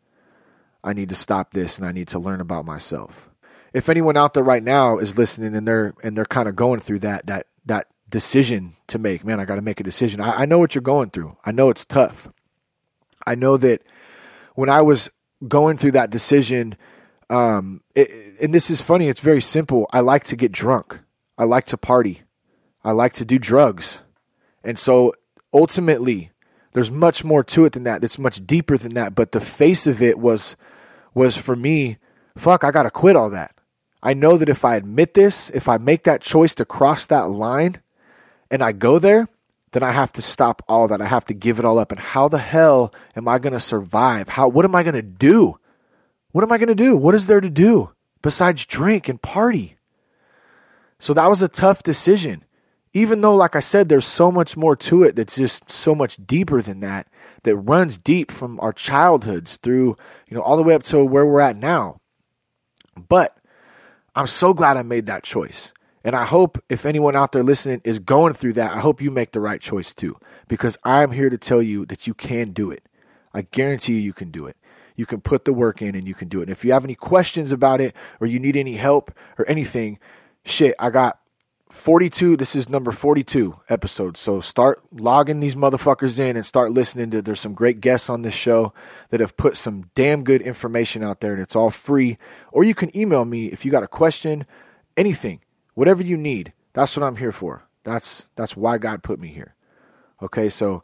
I 0.84 0.94
need 0.94 1.10
to 1.10 1.16
stop 1.16 1.52
this 1.52 1.78
and 1.78 1.88
I 1.88 1.92
need 1.92 2.08
to 2.10 2.20
learn 2.20 2.42
about 2.42 2.66
myself. 2.66 3.30
If 3.74 3.88
anyone 3.88 4.18
out 4.18 4.34
there 4.34 4.44
right 4.44 4.64
now 4.64 4.98
is 4.98 5.18
listening 5.18 5.56
and 5.56 5.68
they're 5.68 5.94
and 6.04 6.18
they're 6.18 6.26
kind 6.26 6.50
of 6.50 6.56
going 6.56 6.82
through 6.82 7.00
that 7.00 7.28
that 7.28 7.48
that 7.66 7.88
decision 8.10 8.74
to 8.88 9.00
make, 9.00 9.24
man, 9.24 9.40
I 9.40 9.46
got 9.46 9.56
to 9.56 9.62
make 9.62 9.80
a 9.80 9.84
decision. 9.84 10.20
I, 10.20 10.42
I 10.42 10.46
know 10.46 10.60
what 10.60 10.76
you're 10.76 10.82
going 10.82 11.10
through. 11.10 11.38
I 11.46 11.52
know 11.52 11.70
it's 11.70 11.86
tough. 11.86 12.28
I 13.26 13.36
know 13.36 13.56
that 13.58 13.84
when 14.56 14.70
I 14.70 14.82
was 14.82 15.10
going 15.48 15.78
through 15.78 15.94
that 15.94 16.10
decision, 16.10 16.76
um, 17.32 17.82
it, 17.96 18.12
and 18.42 18.54
this 18.54 18.70
is 18.70 18.82
funny. 18.82 19.08
It's 19.08 19.22
very 19.22 19.42
simple. 19.42 19.88
I 19.94 20.02
like 20.02 20.26
to 20.26 20.36
get 20.36 20.52
drunk. 20.52 21.00
I 21.38 21.46
like 21.46 21.66
to 21.68 21.78
party. 21.78 22.24
I 22.84 22.92
like 22.92 23.14
to 23.14 23.26
do 23.26 23.40
drugs. 23.40 24.02
And 24.66 24.78
so 24.78 25.14
ultimately, 25.54 26.32
there's 26.74 26.92
much 26.92 27.24
more 27.24 27.44
to 27.46 27.64
it 27.64 27.72
than 27.72 27.86
that. 27.86 28.04
It's 28.04 28.20
much 28.20 28.46
deeper 28.46 28.78
than 28.78 28.96
that. 28.96 29.16
But 29.16 29.32
the 29.32 29.40
face 29.40 29.88
of 29.88 30.02
it 30.02 30.20
was 30.20 30.58
was 31.14 31.38
for 31.38 31.56
me, 31.56 31.98
fuck, 32.38 32.66
I 32.66 32.72
gotta 32.72 32.92
quit 32.92 33.16
all 33.16 33.30
that. 33.30 33.56
I 34.04 34.14
know 34.14 34.38
that 34.38 34.50
if 34.50 34.66
I 34.66 34.76
admit 34.76 35.14
this, 35.14 35.50
if 35.52 35.70
I 35.70 35.78
make 35.78 36.04
that 36.04 36.22
choice 36.22 36.54
to 36.56 36.66
cross 36.66 37.06
that 37.06 37.30
line 37.30 37.82
and 38.50 38.62
I 38.62 38.74
go 38.74 39.00
there, 39.00 39.28
then 39.72 39.84
I 39.84 39.92
have 39.92 40.12
to 40.14 40.22
stop 40.22 40.64
all 40.68 40.88
that. 40.90 41.02
I 41.02 41.06
have 41.06 41.26
to 41.26 41.34
give 41.34 41.60
it 41.60 41.66
all 41.66 41.80
up. 41.80 41.92
And 41.92 42.00
how 42.00 42.28
the 42.28 42.40
hell 42.40 42.94
am 43.16 43.30
I 43.30 43.40
gonna 43.40 43.60
survive? 43.60 44.28
How 44.28 44.50
what 44.50 44.66
am 44.66 44.76
I 44.76 44.84
gonna 44.84 45.02
do? 45.02 45.58
What 46.32 46.44
am 46.44 46.52
I 46.52 46.58
going 46.58 46.70
to 46.70 46.76
do? 46.76 46.96
What 46.96 47.16
is 47.16 47.28
there 47.28 47.42
to 47.42 47.50
do 47.50 47.92
besides 48.22 48.66
drink 48.66 49.10
and 49.10 49.22
party? 49.22 49.78
So 51.00 51.14
that 51.14 51.28
was 51.28 51.42
a 51.42 51.48
tough 51.48 51.84
decision. 51.84 52.46
Even 52.94 53.22
though, 53.22 53.36
like 53.36 53.56
I 53.56 53.62
said, 53.62 53.88
there's 53.88 54.06
so 54.06 54.32
much 54.32 54.58
more 54.58 54.76
to 54.76 55.04
it 55.04 55.16
that's 55.16 55.38
just 55.38 55.72
so 55.72 55.96
much 55.96 56.18
deeper 56.26 56.62
than 56.62 56.82
that, 56.82 57.08
that 57.44 57.56
runs 57.56 57.98
deep 57.98 58.32
from 58.32 58.60
our 58.60 58.74
childhoods 58.74 59.56
through, 59.58 59.96
you 60.28 60.36
know, 60.36 60.42
all 60.42 60.58
the 60.58 60.64
way 60.64 60.74
up 60.74 60.84
to 60.84 61.04
where 61.04 61.26
we're 61.26 61.40
at 61.40 61.56
now. 61.56 62.02
But 63.08 63.38
I'm 64.14 64.28
so 64.28 64.54
glad 64.54 64.76
I 64.76 64.84
made 64.84 65.06
that 65.06 65.24
choice. 65.24 65.72
And 66.04 66.16
I 66.16 66.26
hope 66.26 66.62
if 66.68 66.86
anyone 66.86 67.16
out 67.16 67.32
there 67.32 67.44
listening 67.44 67.82
is 67.86 68.00
going 68.00 68.34
through 68.34 68.54
that, 68.54 68.74
I 68.74 68.80
hope 68.80 69.02
you 69.02 69.12
make 69.12 69.32
the 69.32 69.40
right 69.40 69.62
choice 69.62 69.94
too, 69.94 70.18
because 70.48 70.78
I'm 70.84 71.12
here 71.12 71.30
to 71.30 71.38
tell 71.38 71.62
you 71.62 71.86
that 71.86 72.08
you 72.08 72.14
can 72.14 72.52
do 72.52 72.72
it. 72.72 72.84
I 73.34 73.44
guarantee 73.44 73.94
you, 73.94 74.00
you 74.00 74.14
can 74.14 74.32
do 74.32 74.48
it. 74.48 74.58
You 75.02 75.08
can 75.08 75.20
put 75.20 75.46
the 75.46 75.52
work 75.52 75.82
in 75.82 75.96
and 75.96 76.08
you 76.08 76.14
can 76.14 76.28
do 76.28 76.42
it. 76.42 76.44
And 76.44 76.52
if 76.52 76.64
you 76.64 76.74
have 76.74 76.84
any 76.84 76.94
questions 76.94 77.52
about 77.52 77.82
it 77.82 77.96
or 78.20 78.28
you 78.28 78.38
need 78.38 78.56
any 78.56 78.76
help 78.76 79.10
or 79.40 79.50
anything, 79.50 79.98
shit, 80.46 80.76
I 80.78 80.92
got 80.92 81.20
42. 81.72 82.38
This 82.38 82.56
is 82.56 82.70
number 82.70 82.92
42 82.92 83.60
episode. 83.68 84.16
So 84.16 84.42
start 84.42 84.80
logging 84.92 85.40
these 85.40 85.56
motherfuckers 85.56 86.20
in 86.20 86.38
and 86.38 86.46
start 86.46 86.70
listening 86.70 87.10
to. 87.10 87.24
There's 87.24 87.40
some 87.40 87.56
great 87.56 87.82
guests 87.82 88.12
on 88.12 88.22
this 88.22 88.36
show 88.36 88.76
that 89.10 89.22
have 89.22 89.36
put 89.36 89.58
some 89.58 89.90
damn 89.96 90.24
good 90.24 90.44
information 90.44 91.02
out 91.02 91.20
there 91.20 91.34
and 91.34 91.42
it's 91.42 91.56
all 91.56 91.72
free. 91.72 92.20
Or 92.54 92.64
you 92.64 92.76
can 92.76 92.96
email 92.96 93.26
me 93.26 93.48
if 93.48 93.66
you 93.66 93.72
got 93.72 93.82
a 93.82 93.88
question, 93.88 94.46
anything, 94.96 95.42
whatever 95.74 96.04
you 96.04 96.16
need. 96.16 96.54
That's 96.74 96.96
what 96.96 97.04
I'm 97.04 97.16
here 97.16 97.32
for. 97.32 97.64
That's 97.84 98.30
that's 98.36 98.56
why 98.56 98.78
God 98.78 99.02
put 99.02 99.20
me 99.20 99.30
here. 99.30 99.56
Okay, 100.22 100.48
so 100.50 100.84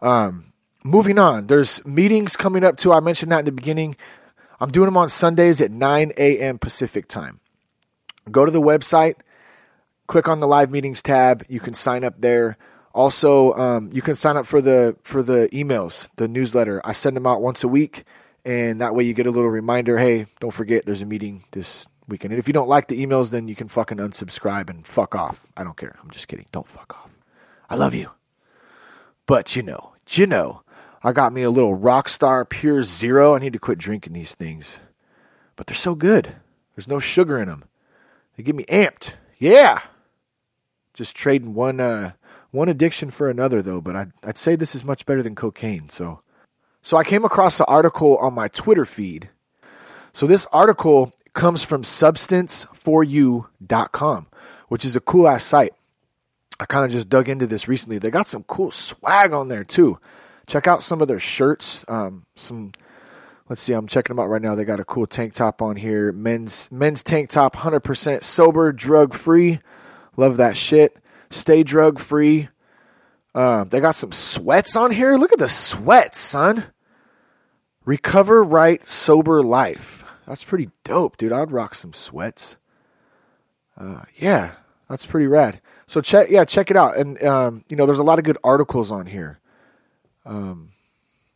um 0.00 0.51
moving 0.84 1.18
on, 1.18 1.46
there's 1.46 1.84
meetings 1.84 2.36
coming 2.36 2.64
up 2.64 2.76
too. 2.76 2.92
I 2.92 3.00
mentioned 3.00 3.32
that 3.32 3.40
in 3.40 3.44
the 3.44 3.52
beginning. 3.52 3.96
I'm 4.60 4.70
doing 4.70 4.86
them 4.86 4.96
on 4.96 5.08
Sundays 5.08 5.60
at 5.60 5.70
9 5.70 6.12
a.m. 6.16 6.58
Pacific 6.58 7.08
time. 7.08 7.40
Go 8.30 8.44
to 8.44 8.50
the 8.52 8.60
website, 8.60 9.14
click 10.06 10.28
on 10.28 10.38
the 10.38 10.46
live 10.46 10.70
meetings 10.70 11.02
tab. 11.02 11.44
You 11.48 11.58
can 11.58 11.74
sign 11.74 12.04
up 12.04 12.20
there. 12.20 12.56
Also, 12.94 13.54
um, 13.54 13.90
you 13.92 14.02
can 14.02 14.14
sign 14.14 14.36
up 14.36 14.46
for 14.46 14.60
the 14.60 14.96
for 15.02 15.22
the 15.22 15.48
emails, 15.52 16.10
the 16.16 16.28
newsletter. 16.28 16.80
I 16.84 16.92
send 16.92 17.16
them 17.16 17.26
out 17.26 17.40
once 17.40 17.64
a 17.64 17.68
week, 17.68 18.04
and 18.44 18.80
that 18.80 18.94
way 18.94 19.04
you 19.04 19.14
get 19.14 19.26
a 19.26 19.30
little 19.30 19.50
reminder. 19.50 19.98
Hey, 19.98 20.26
don't 20.40 20.52
forget, 20.52 20.84
there's 20.84 21.02
a 21.02 21.06
meeting 21.06 21.42
this 21.52 21.88
weekend. 22.06 22.32
And 22.32 22.38
if 22.38 22.46
you 22.46 22.52
don't 22.52 22.68
like 22.68 22.88
the 22.88 23.04
emails, 23.04 23.30
then 23.30 23.48
you 23.48 23.54
can 23.54 23.68
fucking 23.68 23.98
unsubscribe 23.98 24.68
and 24.68 24.86
fuck 24.86 25.14
off. 25.14 25.46
I 25.56 25.64
don't 25.64 25.76
care. 25.76 25.96
I'm 26.02 26.10
just 26.10 26.28
kidding. 26.28 26.46
Don't 26.52 26.68
fuck 26.68 26.94
off. 26.96 27.10
I 27.70 27.76
love 27.76 27.94
you, 27.94 28.10
but 29.26 29.56
you 29.56 29.62
know, 29.62 29.94
you 30.10 30.26
know. 30.26 30.61
I 31.04 31.12
got 31.12 31.32
me 31.32 31.42
a 31.42 31.50
little 31.50 31.76
Rockstar 31.76 32.48
Pure 32.48 32.84
Zero. 32.84 33.34
I 33.34 33.38
need 33.38 33.54
to 33.54 33.58
quit 33.58 33.78
drinking 33.78 34.12
these 34.12 34.34
things. 34.34 34.78
But 35.56 35.66
they're 35.66 35.74
so 35.74 35.94
good. 35.94 36.36
There's 36.74 36.88
no 36.88 37.00
sugar 37.00 37.40
in 37.40 37.48
them. 37.48 37.64
They 38.36 38.42
get 38.42 38.54
me 38.54 38.64
amped. 38.64 39.12
Yeah. 39.38 39.80
Just 40.94 41.16
trading 41.16 41.54
one 41.54 41.80
uh, 41.80 42.12
one 42.50 42.68
addiction 42.68 43.10
for 43.10 43.28
another 43.28 43.62
though, 43.62 43.80
but 43.80 43.96
I'd, 43.96 44.12
I'd 44.22 44.38
say 44.38 44.54
this 44.54 44.74
is 44.74 44.84
much 44.84 45.06
better 45.06 45.22
than 45.22 45.34
cocaine. 45.34 45.88
So 45.88 46.20
so 46.82 46.96
I 46.96 47.04
came 47.04 47.24
across 47.24 47.60
an 47.60 47.66
article 47.68 48.16
on 48.18 48.34
my 48.34 48.48
Twitter 48.48 48.84
feed. 48.84 49.30
So 50.12 50.26
this 50.26 50.46
article 50.52 51.12
comes 51.32 51.62
from 51.62 51.82
substanceforyou.com, 51.82 54.26
which 54.68 54.84
is 54.84 54.96
a 54.96 55.00
cool 55.00 55.28
ass 55.28 55.44
site. 55.44 55.72
I 56.60 56.66
kind 56.66 56.84
of 56.84 56.90
just 56.90 57.08
dug 57.08 57.28
into 57.28 57.46
this 57.46 57.66
recently. 57.66 57.98
They 57.98 58.10
got 58.10 58.28
some 58.28 58.44
cool 58.44 58.70
swag 58.70 59.32
on 59.32 59.48
there 59.48 59.64
too. 59.64 59.98
Check 60.46 60.66
out 60.66 60.82
some 60.82 61.00
of 61.00 61.08
their 61.08 61.18
shirts. 61.18 61.84
Um, 61.88 62.26
some, 62.34 62.72
let's 63.48 63.62
see, 63.62 63.72
I'm 63.72 63.86
checking 63.86 64.14
them 64.14 64.22
out 64.22 64.28
right 64.28 64.42
now. 64.42 64.54
They 64.54 64.64
got 64.64 64.80
a 64.80 64.84
cool 64.84 65.06
tank 65.06 65.34
top 65.34 65.62
on 65.62 65.76
here. 65.76 66.12
Men's 66.12 66.70
men's 66.70 67.02
tank 67.02 67.30
top, 67.30 67.56
100% 67.56 68.22
sober, 68.22 68.72
drug 68.72 69.14
free. 69.14 69.60
Love 70.16 70.36
that 70.36 70.56
shit. 70.56 70.96
Stay 71.30 71.62
drug 71.62 71.98
free. 71.98 72.48
Uh, 73.34 73.64
they 73.64 73.80
got 73.80 73.94
some 73.94 74.12
sweats 74.12 74.76
on 74.76 74.90
here. 74.90 75.16
Look 75.16 75.32
at 75.32 75.38
the 75.38 75.48
sweats, 75.48 76.18
son. 76.18 76.64
Recover 77.84 78.44
right, 78.44 78.84
sober 78.84 79.42
life. 79.42 80.04
That's 80.26 80.44
pretty 80.44 80.70
dope, 80.84 81.16
dude. 81.16 81.32
I'd 81.32 81.50
rock 81.50 81.74
some 81.74 81.92
sweats. 81.92 82.58
Uh, 83.76 84.02
yeah, 84.16 84.52
that's 84.88 85.06
pretty 85.06 85.26
rad. 85.26 85.60
So 85.86 86.00
check, 86.00 86.28
yeah, 86.30 86.44
check 86.44 86.70
it 86.70 86.76
out. 86.76 86.96
And 86.96 87.22
um, 87.22 87.64
you 87.68 87.76
know, 87.76 87.86
there's 87.86 87.98
a 87.98 88.04
lot 88.04 88.18
of 88.18 88.24
good 88.24 88.38
articles 88.44 88.90
on 88.90 89.06
here. 89.06 89.40
Um, 90.24 90.70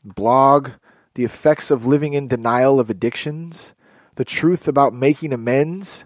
blog, 0.05 0.71
the 1.15 1.25
effects 1.25 1.71
of 1.71 1.87
living 1.87 2.13
in 2.13 2.29
denial 2.29 2.79
of 2.79 2.91
addictions, 2.91 3.75
the 4.15 4.25
truth 4.25 4.69
about 4.69 4.95
making 4.95 5.33
amends, 5.33 6.05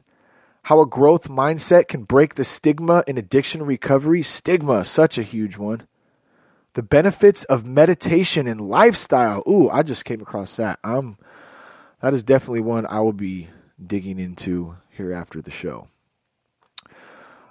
how 0.65 0.81
a 0.81 0.87
growth 0.87 1.29
mindset 1.29 1.89
can 1.89 2.05
break 2.05 2.35
the 2.35 2.45
stigma 2.45 3.03
in 3.07 3.19
addiction 3.19 3.63
recovery. 3.63 4.23
Stigma, 4.23 4.85
such 4.85 5.19
a 5.19 5.23
huge 5.23 5.57
one. 5.57 5.87
The 6.75 6.83
benefits 6.83 7.45
of 7.45 7.67
meditation 7.67 8.47
and 8.47 8.61
lifestyle. 8.61 9.43
Ooh, 9.49 9.69
I 9.69 9.83
just 9.83 10.05
came 10.05 10.21
across 10.21 10.57
that. 10.57 10.79
I'm, 10.85 11.19
that 12.01 12.15
is 12.15 12.23
definitely 12.23 12.61
one 12.61 12.87
I 12.87 13.01
will 13.01 13.13
be 13.13 13.49
digging 13.85 14.19
into 14.21 14.77
here 14.91 15.13
after 15.13 15.43
the 15.43 15.51
show. 15.51 15.89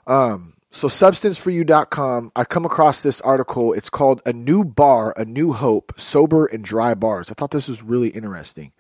Um, 0.08 0.54
so 0.72 0.88
substanceforyou.com, 0.88 2.32
I 2.36 2.44
come 2.44 2.66
across 2.66 3.02
this 3.02 3.22
article. 3.22 3.74
It's 3.74 3.90
called 3.90 4.22
A 4.26 4.34
New 4.34 4.64
Bar, 4.64 5.14
A 5.18 5.26
New 5.26 5.54
Hope, 5.54 5.94
Sober 5.98 6.46
and 6.46 6.64
Dry 6.64 6.94
Bars. 6.94 7.32
I 7.32 7.34
thought 7.34 7.52
this 7.52 7.68
was 7.68 7.82
really 7.82 8.10
interesting. 8.10 8.72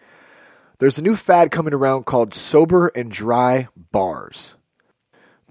There's 0.77 0.97
a 0.97 1.01
new 1.01 1.15
fad 1.15 1.51
coming 1.51 1.73
around 1.73 2.05
called 2.05 2.33
sober 2.33 2.87
and 2.89 3.11
dry 3.11 3.67
bars. 3.75 4.55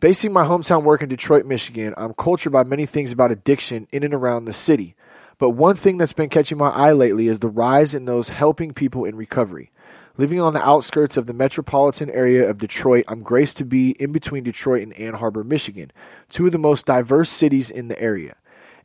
Basing 0.00 0.32
my 0.32 0.44
hometown 0.44 0.84
work 0.84 1.02
in 1.02 1.08
Detroit, 1.08 1.44
Michigan, 1.44 1.92
I'm 1.96 2.14
cultured 2.14 2.52
by 2.52 2.64
many 2.64 2.86
things 2.86 3.12
about 3.12 3.32
addiction 3.32 3.88
in 3.90 4.04
and 4.04 4.14
around 4.14 4.44
the 4.44 4.52
city. 4.52 4.94
But 5.36 5.50
one 5.50 5.76
thing 5.76 5.98
that's 5.98 6.12
been 6.12 6.30
catching 6.30 6.56
my 6.56 6.70
eye 6.70 6.92
lately 6.92 7.26
is 7.26 7.40
the 7.40 7.48
rise 7.48 7.94
in 7.94 8.04
those 8.04 8.28
helping 8.30 8.72
people 8.72 9.04
in 9.04 9.16
recovery. 9.16 9.70
Living 10.20 10.40
on 10.40 10.52
the 10.52 10.68
outskirts 10.68 11.16
of 11.16 11.26
the 11.26 11.32
metropolitan 11.32 12.10
area 12.10 12.50
of 12.50 12.58
Detroit, 12.58 13.04
I'm 13.06 13.22
graced 13.22 13.56
to 13.58 13.64
be 13.64 13.92
in 14.00 14.10
between 14.10 14.42
Detroit 14.42 14.82
and 14.82 14.92
Ann 14.98 15.14
Arbor, 15.14 15.44
Michigan, 15.44 15.92
two 16.28 16.46
of 16.46 16.50
the 16.50 16.58
most 16.58 16.86
diverse 16.86 17.30
cities 17.30 17.70
in 17.70 17.86
the 17.86 18.02
area. 18.02 18.34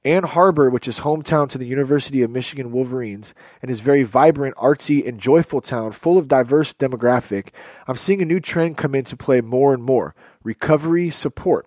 Ann 0.05 0.25
Arbor, 0.25 0.69
which 0.69 0.87
is 0.87 0.99
hometown 0.99 1.49
to 1.49 1.57
the 1.57 1.65
University 1.65 2.21
of 2.21 2.29
Michigan 2.29 2.71
Wolverines 2.71 3.33
and 3.63 3.71
is 3.71 3.79
very 3.79 4.03
vibrant, 4.03 4.55
artsy, 4.57 5.07
and 5.07 5.19
joyful 5.19 5.59
town 5.59 5.91
full 5.91 6.19
of 6.19 6.27
diverse 6.27 6.71
demographic, 6.71 7.47
I'm 7.87 7.97
seeing 7.97 8.21
a 8.21 8.25
new 8.25 8.39
trend 8.39 8.77
come 8.77 8.93
into 8.93 9.17
play 9.17 9.41
more 9.41 9.73
and 9.73 9.81
more 9.81 10.13
recovery 10.43 11.09
support. 11.09 11.65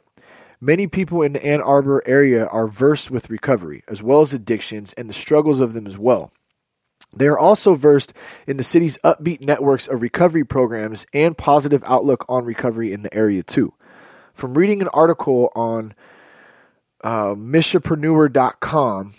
Many 0.60 0.86
people 0.86 1.22
in 1.22 1.32
the 1.32 1.44
Ann 1.44 1.60
Arbor 1.60 2.04
area 2.06 2.46
are 2.46 2.68
versed 2.68 3.10
with 3.10 3.30
recovery, 3.30 3.82
as 3.88 4.00
well 4.00 4.20
as 4.20 4.32
addictions 4.32 4.92
and 4.92 5.08
the 5.08 5.12
struggles 5.12 5.58
of 5.58 5.72
them 5.72 5.88
as 5.88 5.98
well. 5.98 6.30
They 7.16 7.26
are 7.28 7.38
also 7.38 7.74
versed 7.74 8.12
in 8.46 8.58
the 8.58 8.62
city's 8.62 8.98
upbeat 8.98 9.40
networks 9.40 9.88
of 9.88 10.02
recovery 10.02 10.44
programs 10.44 11.06
and 11.14 11.36
positive 11.36 11.82
outlook 11.86 12.26
on 12.28 12.44
recovery 12.44 12.92
in 12.92 13.02
the 13.02 13.12
area, 13.14 13.42
too. 13.42 13.72
From 14.34 14.56
reading 14.56 14.82
an 14.82 14.88
article 14.88 15.50
on 15.56 15.94
uh, 17.02 17.34
Michipreneur.com, 17.34 19.14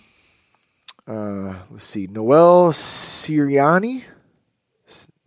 uh, 1.08 1.54
let's 1.70 1.84
see, 1.84 2.06
Noel 2.06 2.70
Siriani, 2.70 4.04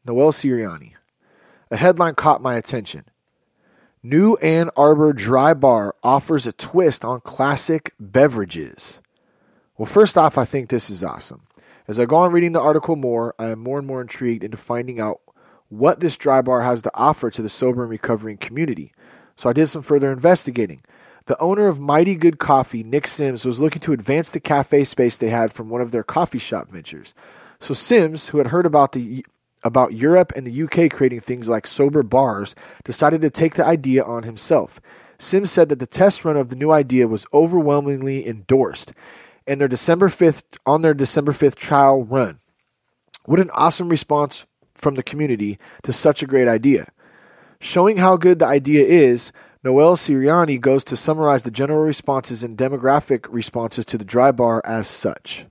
Noel 0.06 0.32
Siriani, 0.32 0.94
a 1.70 1.76
headline 1.76 2.16
caught 2.16 2.42
my 2.42 2.56
attention. 2.56 3.04
New 4.04 4.36
Ann 4.38 4.70
Arbor 4.76 5.14
Dry 5.14 5.54
Bar 5.54 5.96
offers 6.02 6.48
a 6.48 6.54
twist 6.54 7.04
on 7.04 7.22
classic 7.22 7.94
beverages. 8.00 9.00
Well, 9.78 9.86
first 9.86 10.18
off, 10.18 10.38
I 10.38 10.46
think 10.46 10.70
this 10.70 10.90
is 10.90 11.04
awesome. 11.04 11.42
As 11.92 12.00
I 12.00 12.06
go 12.06 12.16
on 12.16 12.32
reading 12.32 12.54
the 12.54 12.62
article 12.62 12.96
more, 12.96 13.36
I 13.38 13.50
am 13.50 13.60
more 13.60 13.78
and 13.78 13.86
more 13.86 14.00
intrigued 14.00 14.46
into 14.46 14.56
finding 14.56 15.02
out 15.02 15.20
what 15.68 16.00
this 16.00 16.18
dry 16.18 16.42
bar 16.42 16.62
has 16.62 16.82
to 16.84 16.92
offer 16.94 17.30
to 17.30 17.42
the 17.42 17.50
sober 17.50 17.82
and 17.82 17.92
recovering 17.92 18.38
community. 18.38 18.94
So 19.36 19.50
I 19.50 19.54
did 19.54 19.68
some 19.68 19.82
further 19.82 20.10
investigating. 20.10 20.84
The 21.26 21.38
owner 21.42 21.68
of 21.68 21.82
Mighty 21.82 22.16
Good 22.16 22.40
Coffee, 22.40 22.82
Nick 22.82 23.08
Sims, 23.08 23.44
was 23.44 23.60
looking 23.60 23.82
to 23.82 23.92
advance 23.92 24.32
the 24.32 24.40
cafe 24.40 24.86
space 24.86 25.18
they 25.18 25.28
had 25.28 25.52
from 25.52 25.70
one 25.70 25.82
of 25.82 25.92
their 25.92 26.02
coffee 26.02 26.40
shop 26.40 26.70
ventures. 26.70 27.14
So 27.60 27.74
Sims, 27.74 28.30
who 28.30 28.38
had 28.38 28.48
heard 28.48 28.66
about 28.66 28.94
the 28.94 29.26
about 29.62 29.92
Europe 29.92 30.32
and 30.34 30.48
the 30.48 30.64
UK 30.64 30.90
creating 30.90 31.20
things 31.20 31.50
like 31.50 31.68
sober 31.68 32.04
bars, 32.04 32.56
decided 32.86 33.20
to 33.20 33.30
take 33.30 33.56
the 33.56 33.68
idea 33.68 34.02
on 34.02 34.24
himself. 34.24 34.80
Sims 35.20 35.52
said 35.52 35.68
that 35.68 35.80
the 35.80 35.86
test 35.86 36.24
run 36.24 36.38
of 36.38 36.48
the 36.48 36.56
new 36.56 36.72
idea 36.72 37.10
was 37.10 37.26
overwhelmingly 37.34 38.26
endorsed 38.26 38.94
and 39.48 39.60
their 39.60 39.68
December 39.68 40.10
5th 40.10 40.44
on 40.66 40.82
their 40.82 40.94
December 40.94 41.32
5th 41.32 41.56
trial 41.56 42.04
run. 42.04 42.40
What 43.26 43.40
an 43.40 43.50
awesome 43.54 43.90
response 43.90 44.46
from 44.74 44.96
the 44.96 45.04
community 45.04 45.60
to 45.84 45.94
such 45.94 46.24
a 46.24 46.28
great 46.28 46.48
idea. 46.48 46.88
Showing 47.60 47.98
how 47.98 48.18
good 48.18 48.40
the 48.40 48.48
idea 48.48 48.86
is, 48.86 49.32
Noel 49.64 49.96
Siriani 49.96 50.60
goes 50.60 50.84
to 50.86 50.98
summarize 50.98 51.44
the 51.44 51.52
general 51.52 51.84
responses 51.84 52.42
and 52.42 52.58
demographic 52.58 53.28
responses 53.30 53.86
to 53.86 53.98
the 53.98 54.06
dry 54.06 54.32
bar 54.32 54.62
as 54.66 54.88
such. 54.88 55.46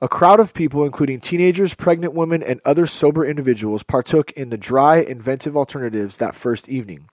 A 0.00 0.08
crowd 0.08 0.40
of 0.40 0.54
people, 0.54 0.84
including 0.84 1.20
teenagers, 1.20 1.74
pregnant 1.74 2.14
women, 2.14 2.42
and 2.42 2.60
other 2.64 2.86
sober 2.86 3.24
individuals, 3.24 3.82
partook 3.82 4.32
in 4.32 4.48
the 4.50 4.56
dry, 4.56 4.96
inventive 4.96 5.56
alternatives 5.56 6.16
that 6.16 6.34
first 6.34 6.68
evening. 6.68 7.08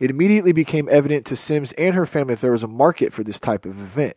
It 0.00 0.10
immediately 0.10 0.52
became 0.52 0.88
evident 0.90 1.24
to 1.26 1.36
Sims 1.36 1.72
and 1.72 1.94
her 1.94 2.04
family 2.04 2.34
that 2.34 2.40
there 2.40 2.52
was 2.52 2.64
a 2.64 2.68
market 2.68 3.12
for 3.12 3.22
this 3.22 3.38
type 3.38 3.64
of 3.64 3.80
event. 3.80 4.16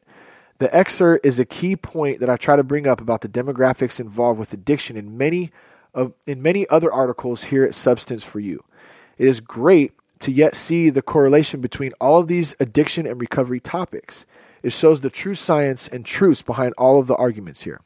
The 0.60 0.76
excerpt 0.76 1.26
is 1.26 1.40
a 1.40 1.46
key 1.46 1.76
point 1.76 2.20
that 2.20 2.30
I 2.30 2.38
try 2.38 2.56
to 2.56 2.64
bring 2.64 2.88
up 2.88 3.00
about 3.00 3.22
the 3.22 3.30
demographics 3.30 4.00
involved 4.00 4.40
with 4.40 4.54
addiction 4.54 4.98
in 4.98 5.18
many 5.18 5.52
of 5.94 6.14
in 6.26 6.42
many 6.42 6.68
other 6.70 6.92
articles 6.92 7.46
here 7.46 7.64
at 7.64 7.76
Substance 7.76 8.24
for 8.24 8.40
You. 8.40 8.64
It 9.18 9.28
is 9.28 9.40
great 9.40 9.94
to 10.20 10.32
yet 10.32 10.56
see 10.56 10.90
the 10.90 11.02
correlation 11.02 11.62
between 11.62 11.94
all 12.00 12.20
of 12.20 12.28
these 12.28 12.56
addiction 12.60 13.06
and 13.06 13.20
recovery 13.20 13.60
topics. 13.60 14.26
It 14.64 14.74
shows 14.74 15.02
the 15.02 15.10
true 15.10 15.36
science 15.36 15.88
and 15.88 16.06
truths 16.06 16.42
behind 16.42 16.74
all 16.78 17.00
of 17.00 17.08
the 17.08 17.16
arguments 17.16 17.64
here. 17.64 17.82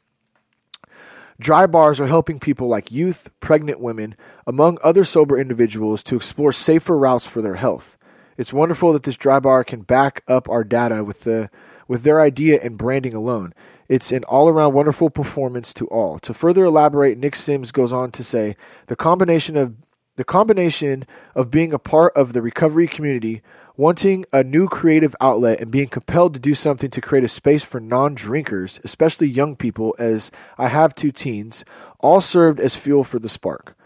Dry 1.38 1.66
bars 1.66 2.00
are 2.00 2.06
helping 2.06 2.38
people 2.38 2.68
like 2.68 2.92
youth, 2.92 3.28
pregnant 3.40 3.80
women, 3.80 4.14
among 4.46 4.78
other 4.82 5.04
sober 5.04 5.38
individuals 5.38 6.02
to 6.04 6.16
explore 6.16 6.52
safer 6.52 6.96
routes 6.96 7.26
for 7.26 7.42
their 7.42 7.56
health. 7.56 7.98
It's 8.36 8.52
wonderful 8.52 8.92
that 8.92 9.02
this 9.02 9.16
dry 9.16 9.40
bar 9.40 9.64
can 9.64 9.82
back 9.82 10.22
up 10.28 10.48
our 10.48 10.64
data 10.64 11.04
with 11.04 11.20
the 11.20 11.50
with 11.88 12.02
their 12.02 12.20
idea 12.20 12.60
and 12.62 12.78
branding 12.78 13.14
alone. 13.14 13.52
It's 13.88 14.12
an 14.12 14.24
all 14.24 14.48
around 14.48 14.74
wonderful 14.74 15.10
performance 15.10 15.74
to 15.74 15.86
all. 15.88 16.18
To 16.20 16.32
further 16.32 16.64
elaborate, 16.64 17.18
Nick 17.18 17.36
Sims 17.36 17.72
goes 17.72 17.92
on 17.92 18.10
to 18.12 18.24
say 18.24 18.56
the 18.86 18.96
combination 18.96 19.56
of 19.56 19.74
the 20.16 20.24
combination 20.24 21.06
of 21.34 21.50
being 21.50 21.72
a 21.72 21.78
part 21.78 22.12
of 22.14 22.32
the 22.32 22.42
recovery 22.42 22.86
community, 22.86 23.42
wanting 23.76 24.26
a 24.32 24.44
new 24.44 24.68
creative 24.68 25.16
outlet, 25.20 25.60
and 25.60 25.70
being 25.70 25.88
compelled 25.88 26.34
to 26.34 26.40
do 26.40 26.54
something 26.54 26.90
to 26.90 27.00
create 27.00 27.24
a 27.24 27.28
space 27.28 27.64
for 27.64 27.80
non 27.80 28.14
drinkers, 28.14 28.78
especially 28.84 29.28
young 29.28 29.56
people, 29.56 29.94
as 29.98 30.30
I 30.58 30.68
have 30.68 30.94
two 30.94 31.12
teens, 31.12 31.64
all 31.98 32.20
served 32.20 32.60
as 32.60 32.76
fuel 32.76 33.04
for 33.04 33.18
the 33.18 33.28
spark. 33.28 33.76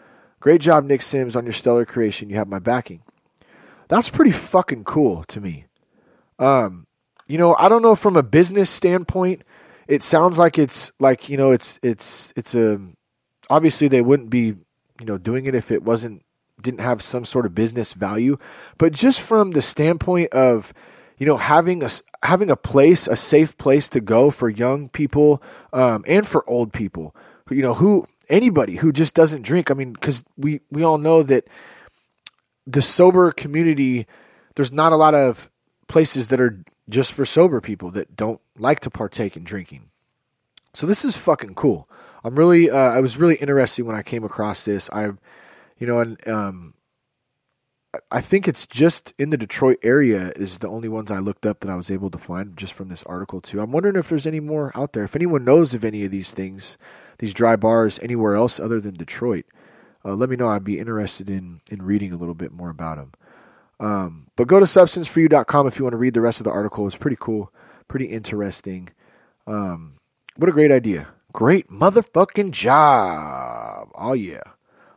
Great 0.41 0.61
job, 0.61 0.85
Nick 0.85 1.03
Sims, 1.03 1.37
on 1.37 1.45
your 1.45 1.53
stellar 1.53 1.85
creation. 1.85 2.29
You 2.29 2.37
have 2.37 2.49
my 2.49 2.59
backing. 2.59 3.03
That's 3.89 4.09
pretty 4.09 4.33
fucking 4.33 4.85
cool 4.85 5.25
to 5.25 5.41
me. 5.41 5.67
Um, 6.39 6.86
you 7.29 7.39
know, 7.39 7.57
I 7.59 7.69
don't 7.69 7.83
know 7.83 7.97
from 7.97 8.17
a 8.17 8.23
business 8.23 8.71
standpoint, 8.71 9.43
it 9.89 10.03
sounds 10.03 10.39
like 10.39 10.59
it's 10.59 10.93
like, 10.99 11.29
you 11.29 11.37
know, 11.37 11.53
it's 11.53 11.79
it's 11.83 12.33
it's 12.37 12.55
a 12.55 12.81
obviously 13.49 13.89
they 13.89 14.03
wouldn't 14.03 14.31
be, 14.31 14.55
you 15.01 15.07
know, 15.07 15.19
doing 15.19 15.47
it 15.47 15.55
if 15.55 15.71
it 15.71 15.83
wasn't 15.83 16.23
didn't 16.61 16.81
have 16.81 17.03
some 17.03 17.25
sort 17.25 17.47
of 17.47 17.55
business 17.55 17.93
value, 17.93 18.39
but 18.79 18.93
just 18.93 19.21
from 19.21 19.51
the 19.53 19.63
standpoint 19.63 20.33
of 20.33 20.73
you 21.19 21.27
know 21.27 21.37
having 21.37 21.83
a 21.83 21.91
having 22.23 22.51
a 22.51 22.57
place, 22.57 23.07
a 23.07 23.17
safe 23.17 23.57
place 23.57 23.89
to 23.91 24.01
go 24.01 24.31
for 24.31 24.49
young 24.49 24.89
people 24.89 25.43
um, 25.73 26.05
and 26.07 26.27
for 26.27 26.49
old 26.49 26.73
people, 26.73 27.15
you 27.51 27.63
know, 27.63 27.75
who 27.75 28.07
anybody 28.29 28.77
who 28.77 28.93
just 28.93 29.15
doesn't 29.15 29.43
drink. 29.43 29.71
I 29.71 29.75
mean, 29.75 29.93
because 29.93 30.25
we 30.37 30.61
we 30.71 30.83
all 30.83 30.99
know 30.99 31.23
that 31.23 31.47
the 32.67 32.83
sober 32.83 33.31
community, 33.33 34.07
there's 34.57 34.73
not 34.73 34.93
a 34.93 34.97
lot 34.97 35.15
of 35.15 35.51
places 35.89 36.29
that 36.29 36.41
are 36.41 36.59
just 36.89 37.13
for 37.13 37.25
sober 37.25 37.61
people 37.61 37.91
that 37.93 38.17
don't 38.17 38.41
like 38.59 38.81
to 38.81 38.91
partake 38.91 39.37
in 39.37 39.45
drinking. 39.45 39.91
So 40.73 40.87
this 40.87 41.05
is 41.05 41.17
fucking 41.17 41.55
cool. 41.55 41.89
I'm 42.23 42.37
really, 42.39 42.71
uh, 42.71 42.77
I 42.77 43.01
was 43.01 43.17
really 43.17 43.37
interested 43.37 43.85
when 43.85 43.97
I 43.97 44.03
came 44.03 44.25
across 44.25 44.65
this. 44.65 44.91
I, 44.93 45.13
You 45.79 45.87
know, 45.87 46.01
and 46.01 46.29
um, 46.29 46.75
I 48.11 48.21
think 48.21 48.49
it's 48.49 48.67
just 48.67 49.15
in 49.19 49.31
the 49.31 49.37
Detroit 49.37 49.79
area 49.83 50.33
is 50.37 50.59
the 50.59 50.69
only 50.69 50.89
ones 50.89 51.11
I 51.11 51.19
looked 51.19 51.47
up 51.47 51.61
that 51.61 51.71
I 51.71 51.77
was 51.77 51.91
able 51.91 52.11
to 52.11 52.19
find 52.19 52.57
just 52.57 52.73
from 52.73 52.89
this 52.89 53.03
article 53.05 53.41
too. 53.41 53.61
I'm 53.61 53.73
wondering 53.73 53.97
if 53.97 54.09
there's 54.09 54.27
any 54.27 54.41
more 54.41 54.73
out 54.75 54.93
there. 54.93 55.05
If 55.05 55.17
anyone 55.17 55.45
knows 55.45 55.75
of 55.75 55.85
any 55.85 56.05
of 56.05 56.11
these 56.11 56.31
things, 56.31 56.79
these 57.19 57.35
dry 57.35 57.57
bars 57.57 57.99
anywhere 58.01 58.35
else 58.35 58.59
other 58.59 58.81
than 58.81 58.95
Detroit, 58.95 59.45
uh, 60.05 60.15
let 60.15 60.29
me 60.29 60.37
know. 60.37 60.49
I'd 60.49 60.65
be 60.65 60.79
interested 60.79 61.29
in 61.29 61.61
in 61.71 61.83
reading 61.83 62.13
a 62.13 62.17
little 62.17 62.35
bit 62.35 62.53
more 62.53 62.71
about 62.71 62.97
them. 62.97 63.13
Um, 63.79 64.29
but 64.37 64.49
go 64.49 64.59
to 64.59 64.67
substanceforyou.com 64.67 65.67
if 65.67 65.79
you 65.79 65.85
want 65.85 65.93
to 65.93 65.99
read 65.99 66.15
the 66.15 66.21
rest 66.21 66.41
of 66.41 66.45
the 66.45 66.51
article. 66.51 66.87
It's 66.87 66.97
pretty 66.97 67.17
cool, 67.19 67.53
pretty 67.89 68.07
interesting. 68.07 68.89
Um, 69.47 69.99
what 70.37 70.49
a 70.49 70.53
great 70.53 70.73
idea. 70.73 71.09
Great 71.33 71.69
motherfucking 71.69 72.53
job. 72.53 73.89
Oh, 73.95 74.15
yeah. 74.15 74.43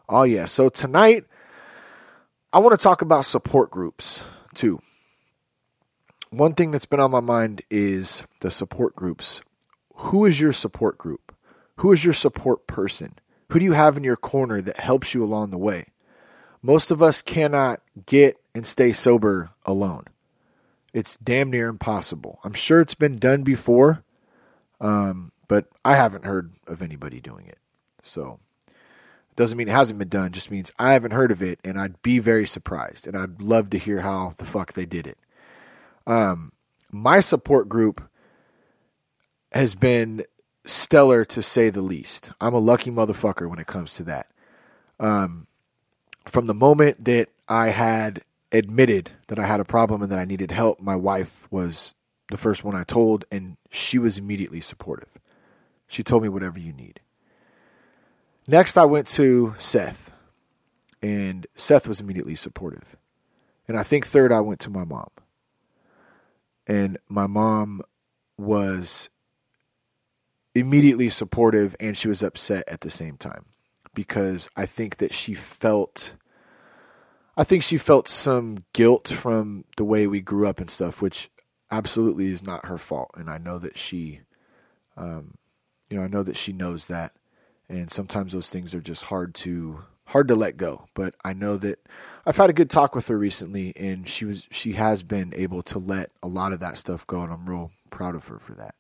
Oh, 0.07 0.23
yeah. 0.23 0.45
So 0.45 0.69
tonight, 0.69 1.25
I 2.51 2.59
want 2.59 2.77
to 2.77 2.83
talk 2.83 3.01
about 3.01 3.25
support 3.25 3.69
groups 3.69 4.21
too. 4.55 4.81
One 6.31 6.53
thing 6.53 6.71
that's 6.71 6.85
been 6.85 6.99
on 6.99 7.11
my 7.11 7.19
mind 7.19 7.61
is 7.69 8.23
the 8.41 8.51
support 8.51 8.95
groups. 8.95 9.41
Who 9.95 10.25
is 10.25 10.39
your 10.39 10.53
support 10.53 10.97
group? 10.97 11.35
Who 11.77 11.91
is 11.91 12.03
your 12.03 12.13
support 12.13 12.67
person? 12.67 13.19
Who 13.49 13.59
do 13.59 13.65
you 13.65 13.73
have 13.73 13.97
in 13.97 14.03
your 14.03 14.15
corner 14.15 14.61
that 14.61 14.77
helps 14.77 15.13
you 15.13 15.23
along 15.23 15.51
the 15.51 15.57
way? 15.57 15.87
Most 16.61 16.91
of 16.91 17.01
us 17.01 17.21
cannot 17.21 17.81
get 18.05 18.37
and 18.53 18.65
stay 18.65 18.91
sober 18.91 19.51
alone. 19.65 20.05
It's 20.93 21.17
damn 21.17 21.51
near 21.51 21.67
impossible. 21.67 22.39
I'm 22.43 22.53
sure 22.53 22.81
it's 22.81 22.95
been 22.95 23.19
done 23.19 23.43
before, 23.43 24.03
um, 24.81 25.31
but 25.47 25.67
I 25.85 25.95
haven't 25.95 26.25
heard 26.25 26.51
of 26.67 26.81
anybody 26.81 27.21
doing 27.21 27.45
it. 27.45 27.59
So 28.01 28.39
it 28.67 29.35
doesn't 29.35 29.57
mean 29.57 29.69
it 29.69 29.71
hasn't 29.71 29.99
been 29.99 30.09
done, 30.09 30.31
just 30.31 30.51
means 30.51 30.71
I 30.79 30.93
haven't 30.93 31.11
heard 31.11 31.31
of 31.31 31.41
it, 31.41 31.59
and 31.63 31.79
I'd 31.79 32.01
be 32.01 32.19
very 32.19 32.47
surprised, 32.47 33.07
and 33.07 33.15
I'd 33.15 33.41
love 33.41 33.69
to 33.69 33.77
hear 33.77 34.01
how 34.01 34.33
the 34.37 34.45
fuck 34.45 34.73
they 34.73 34.85
did 34.85 35.05
it. 35.07 35.17
Um, 36.07 36.51
my 36.91 37.19
support 37.19 37.69
group 37.69 38.01
has 39.51 39.75
been 39.75 40.23
stellar 40.65 41.23
to 41.25 41.41
say 41.41 41.69
the 41.69 41.81
least. 41.81 42.31
I'm 42.41 42.53
a 42.53 42.59
lucky 42.59 42.91
motherfucker 42.91 43.49
when 43.49 43.59
it 43.59 43.67
comes 43.67 43.95
to 43.95 44.03
that. 44.03 44.27
Um, 44.99 45.47
from 46.25 46.47
the 46.47 46.53
moment 46.53 47.05
that 47.05 47.29
I 47.47 47.69
had 47.69 48.21
admitted 48.51 49.11
that 49.27 49.39
I 49.39 49.45
had 49.45 49.59
a 49.59 49.65
problem 49.65 50.01
and 50.01 50.11
that 50.11 50.19
I 50.19 50.25
needed 50.25 50.51
help, 50.51 50.79
my 50.79 50.95
wife 50.95 51.47
was 51.51 51.95
the 52.29 52.37
first 52.37 52.63
one 52.63 52.75
I 52.75 52.83
told, 52.83 53.25
and 53.31 53.57
she 53.69 53.97
was 53.97 54.17
immediately 54.17 54.61
supportive. 54.61 55.17
She 55.87 56.03
told 56.03 56.23
me 56.23 56.29
whatever 56.29 56.59
you 56.59 56.73
need. 56.73 56.99
Next, 58.47 58.77
I 58.77 58.85
went 58.85 59.07
to 59.07 59.55
Seth, 59.57 60.11
and 61.01 61.47
Seth 61.55 61.87
was 61.87 61.99
immediately 61.99 62.35
supportive. 62.35 62.95
And 63.67 63.77
I 63.77 63.83
think 63.83 64.05
third, 64.05 64.31
I 64.31 64.41
went 64.41 64.59
to 64.61 64.69
my 64.69 64.83
mom. 64.83 65.09
And 66.65 66.97
my 67.07 67.27
mom 67.27 67.81
was 68.37 69.09
immediately 70.55 71.09
supportive 71.09 71.75
and 71.79 71.95
she 71.95 72.07
was 72.07 72.23
upset 72.23 72.63
at 72.67 72.81
the 72.81 72.89
same 72.89 73.17
time 73.17 73.45
because 73.99 74.49
I 74.55 74.65
think 74.65 74.95
that 74.99 75.13
she 75.13 75.33
felt 75.33 76.13
I 77.35 77.43
think 77.43 77.63
she 77.63 77.77
felt 77.77 78.07
some 78.07 78.63
guilt 78.71 79.09
from 79.09 79.65
the 79.75 79.83
way 79.83 80.07
we 80.07 80.21
grew 80.21 80.47
up 80.47 80.61
and 80.61 80.71
stuff, 80.71 81.01
which 81.01 81.29
absolutely 81.69 82.27
is 82.27 82.41
not 82.41 82.67
her 82.67 82.77
fault. 82.77 83.11
And 83.15 83.29
I 83.29 83.37
know 83.37 83.59
that 83.59 83.77
she, 83.77 84.21
um, 84.95 85.33
you 85.89 85.97
know, 85.97 86.05
I 86.05 86.07
know 86.07 86.23
that 86.23 86.37
she 86.37 86.53
knows 86.53 86.85
that. 86.87 87.11
And 87.67 87.91
sometimes 87.91 88.31
those 88.31 88.49
things 88.49 88.73
are 88.73 88.79
just 88.79 89.03
hard 89.03 89.35
to 89.35 89.83
hard 90.05 90.29
to 90.29 90.35
let 90.35 90.55
go. 90.55 90.87
But 90.93 91.13
I 91.25 91.33
know 91.33 91.57
that 91.57 91.85
I've 92.25 92.37
had 92.37 92.49
a 92.49 92.53
good 92.53 92.69
talk 92.69 92.95
with 92.95 93.09
her 93.09 93.17
recently, 93.17 93.73
and 93.75 94.07
she 94.07 94.23
was 94.23 94.47
she 94.49 94.73
has 94.73 95.03
been 95.03 95.33
able 95.35 95.61
to 95.63 95.77
let 95.77 96.11
a 96.23 96.27
lot 96.29 96.53
of 96.53 96.61
that 96.61 96.77
stuff 96.77 97.05
go, 97.05 97.19
and 97.19 97.33
I'm 97.33 97.49
real 97.49 97.71
proud 97.89 98.15
of 98.15 98.27
her 98.27 98.39
for 98.39 98.53
that. 98.53 98.75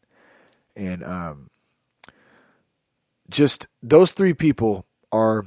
And 0.77 1.03
um, 1.03 1.49
just 3.29 3.67
those 3.81 4.11
three 4.11 4.33
people 4.33 4.85
are 5.11 5.45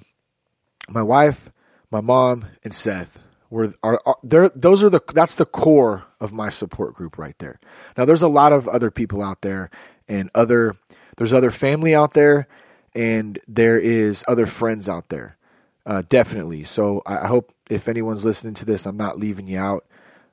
my 0.89 1.03
wife, 1.03 1.51
my 1.91 2.01
mom, 2.01 2.47
and 2.65 2.75
Seth. 2.75 3.19
Were 3.51 3.75
are, 3.83 4.01
are 4.07 4.17
there? 4.23 4.49
Those 4.51 4.83
are 4.83 4.89
the 4.89 5.01
that's 5.13 5.37
the 5.37 5.45
core 5.45 6.05
of 6.21 6.33
my 6.33 6.49
support 6.49 6.95
group 6.95 7.19
right 7.19 7.39
there. 7.39 7.61
Now 7.99 8.07
there's 8.07 8.23
a 8.23 8.29
lot 8.29 8.53
of 8.53 8.67
other 8.67 8.91
people 8.91 9.23
out 9.23 9.43
there, 9.43 9.71
and 10.09 10.31
other 10.35 10.75
there's 11.19 11.35
other 11.35 11.51
family 11.51 11.95
out 11.95 12.15
there, 12.15 12.49
and 12.95 13.39
there 13.47 13.79
is 13.79 14.25
other 14.27 14.47
friends 14.47 14.89
out 14.89 15.11
there. 15.11 15.37
Uh, 15.85 16.03
definitely. 16.09 16.65
So 16.65 17.03
I, 17.05 17.25
I 17.25 17.27
hope 17.27 17.53
if 17.69 17.89
anyone's 17.89 18.25
listening 18.25 18.55
to 18.55 18.65
this, 18.65 18.87
I'm 18.87 18.97
not 18.97 19.19
leaving 19.19 19.49
you 19.49 19.59
out. 19.59 19.85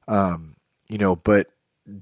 Um, 0.07 0.55
you 0.87 0.97
know, 0.97 1.15
but 1.15 1.51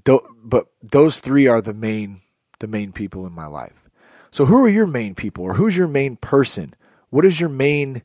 do, 0.04 0.20
but 0.42 0.68
those 0.82 1.20
three 1.20 1.46
are 1.46 1.60
the 1.60 1.74
main 1.74 2.20
the 2.60 2.66
main 2.66 2.92
people 2.92 3.26
in 3.26 3.32
my 3.32 3.46
life. 3.46 3.88
So 4.30 4.44
who 4.46 4.64
are 4.64 4.68
your 4.68 4.86
main 4.86 5.14
people, 5.14 5.44
or 5.44 5.54
who's 5.54 5.76
your 5.76 5.88
main 5.88 6.16
person? 6.16 6.74
What 7.10 7.24
is 7.24 7.40
your 7.40 7.48
main, 7.48 8.02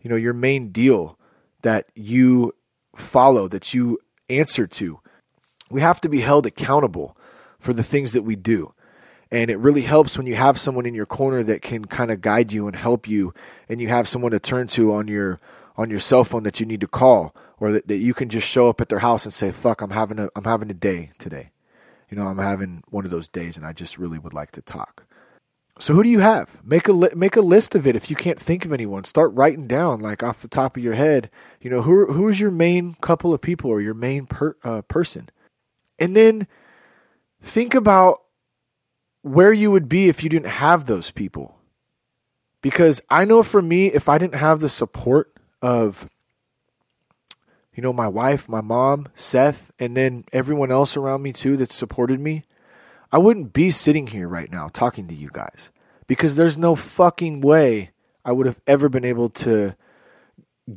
you 0.00 0.10
know, 0.10 0.16
your 0.16 0.34
main 0.34 0.70
deal 0.70 1.18
that 1.62 1.86
you 1.94 2.52
follow, 2.96 3.48
that 3.48 3.74
you 3.74 3.98
answer 4.28 4.66
to? 4.66 5.00
We 5.70 5.80
have 5.80 6.00
to 6.02 6.08
be 6.08 6.20
held 6.20 6.46
accountable 6.46 7.16
for 7.58 7.72
the 7.72 7.82
things 7.82 8.12
that 8.12 8.22
we 8.22 8.36
do. 8.36 8.74
And 9.30 9.50
it 9.50 9.58
really 9.58 9.82
helps 9.82 10.16
when 10.16 10.26
you 10.26 10.36
have 10.36 10.58
someone 10.60 10.86
in 10.86 10.94
your 10.94 11.06
corner 11.06 11.42
that 11.42 11.62
can 11.62 11.86
kind 11.86 12.10
of 12.10 12.20
guide 12.20 12.52
you 12.52 12.68
and 12.68 12.76
help 12.76 13.08
you, 13.08 13.34
and 13.68 13.80
you 13.80 13.88
have 13.88 14.06
someone 14.06 14.30
to 14.32 14.38
turn 14.38 14.68
to 14.68 14.92
on 14.94 15.08
your 15.08 15.40
on 15.76 15.90
your 15.90 15.98
cell 15.98 16.22
phone 16.22 16.44
that 16.44 16.60
you 16.60 16.66
need 16.66 16.80
to 16.80 16.86
call, 16.86 17.34
or 17.58 17.72
that, 17.72 17.88
that 17.88 17.96
you 17.96 18.14
can 18.14 18.28
just 18.28 18.46
show 18.46 18.68
up 18.68 18.80
at 18.80 18.88
their 18.88 19.00
house 19.00 19.24
and 19.24 19.34
say, 19.34 19.50
"Fuck, 19.50 19.80
I'm 19.80 19.90
having 19.90 20.20
a 20.20 20.28
I'm 20.36 20.44
having 20.44 20.70
a 20.70 20.74
day 20.74 21.10
today." 21.18 21.50
You 22.10 22.16
know, 22.16 22.28
I'm 22.28 22.38
having 22.38 22.84
one 22.90 23.04
of 23.04 23.10
those 23.10 23.28
days, 23.28 23.56
and 23.56 23.66
I 23.66 23.72
just 23.72 23.98
really 23.98 24.18
would 24.18 24.34
like 24.34 24.52
to 24.52 24.62
talk. 24.62 25.03
So 25.78 25.92
who 25.92 26.04
do 26.04 26.08
you 26.08 26.20
have? 26.20 26.64
Make 26.64 26.86
a 26.86 26.92
li- 26.92 27.14
make 27.16 27.34
a 27.34 27.40
list 27.40 27.74
of 27.74 27.86
it. 27.86 27.96
If 27.96 28.08
you 28.08 28.14
can't 28.14 28.38
think 28.38 28.64
of 28.64 28.72
anyone, 28.72 29.04
start 29.04 29.32
writing 29.34 29.66
down 29.66 30.00
like 30.00 30.22
off 30.22 30.40
the 30.40 30.48
top 30.48 30.76
of 30.76 30.82
your 30.84 30.94
head. 30.94 31.30
You 31.60 31.70
know 31.70 31.82
who 31.82 32.12
who 32.12 32.28
is 32.28 32.38
your 32.38 32.52
main 32.52 32.94
couple 33.00 33.34
of 33.34 33.40
people 33.40 33.70
or 33.70 33.80
your 33.80 33.94
main 33.94 34.26
per, 34.26 34.56
uh, 34.62 34.82
person, 34.82 35.28
and 35.98 36.14
then 36.16 36.46
think 37.42 37.74
about 37.74 38.22
where 39.22 39.52
you 39.52 39.70
would 39.70 39.88
be 39.88 40.08
if 40.08 40.22
you 40.22 40.30
didn't 40.30 40.46
have 40.46 40.86
those 40.86 41.10
people. 41.10 41.58
Because 42.62 43.02
I 43.10 43.24
know 43.24 43.42
for 43.42 43.60
me, 43.60 43.88
if 43.88 44.08
I 44.08 44.16
didn't 44.16 44.36
have 44.36 44.60
the 44.60 44.68
support 44.68 45.34
of 45.60 46.08
you 47.74 47.82
know 47.82 47.92
my 47.92 48.06
wife, 48.06 48.48
my 48.48 48.60
mom, 48.60 49.08
Seth, 49.14 49.72
and 49.80 49.96
then 49.96 50.24
everyone 50.32 50.70
else 50.70 50.96
around 50.96 51.22
me 51.22 51.32
too 51.32 51.56
that 51.56 51.72
supported 51.72 52.20
me 52.20 52.44
I 53.14 53.18
wouldn't 53.18 53.52
be 53.52 53.70
sitting 53.70 54.08
here 54.08 54.26
right 54.26 54.50
now 54.50 54.66
talking 54.66 55.06
to 55.06 55.14
you 55.14 55.30
guys 55.32 55.70
because 56.08 56.34
there's 56.34 56.58
no 56.58 56.74
fucking 56.74 57.42
way 57.42 57.92
I 58.24 58.32
would 58.32 58.46
have 58.46 58.60
ever 58.66 58.88
been 58.88 59.04
able 59.04 59.30
to 59.30 59.76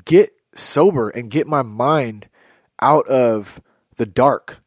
get 0.06 0.34
sober 0.54 1.10
and 1.10 1.32
get 1.32 1.48
my 1.48 1.64
mind 1.64 2.30
out 2.80 3.08
of 3.08 3.60
the 3.96 4.06
dark 4.06 4.58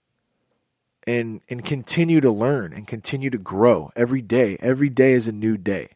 and 1.06 1.42
and 1.48 1.64
continue 1.64 2.20
to 2.20 2.32
learn 2.32 2.72
and 2.72 2.88
continue 2.88 3.30
to 3.30 3.38
grow 3.38 3.92
every 3.94 4.20
day. 4.20 4.56
Every 4.58 4.88
day 4.88 5.12
is 5.12 5.28
a 5.28 5.32
new 5.32 5.56
day. 5.56 5.90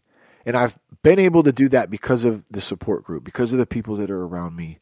And 0.47 0.57
I've 0.57 0.77
been 1.03 1.19
able 1.19 1.43
to 1.43 1.51
do 1.51 1.69
that 1.71 1.91
because 1.91 2.25
of 2.25 2.45
the 2.53 2.61
support 2.61 3.03
group, 3.03 3.25
because 3.25 3.53
of 3.53 3.59
the 3.59 3.67
people 3.67 3.97
that 3.97 4.13
are 4.13 4.25
around 4.25 4.55
me. 4.55 4.79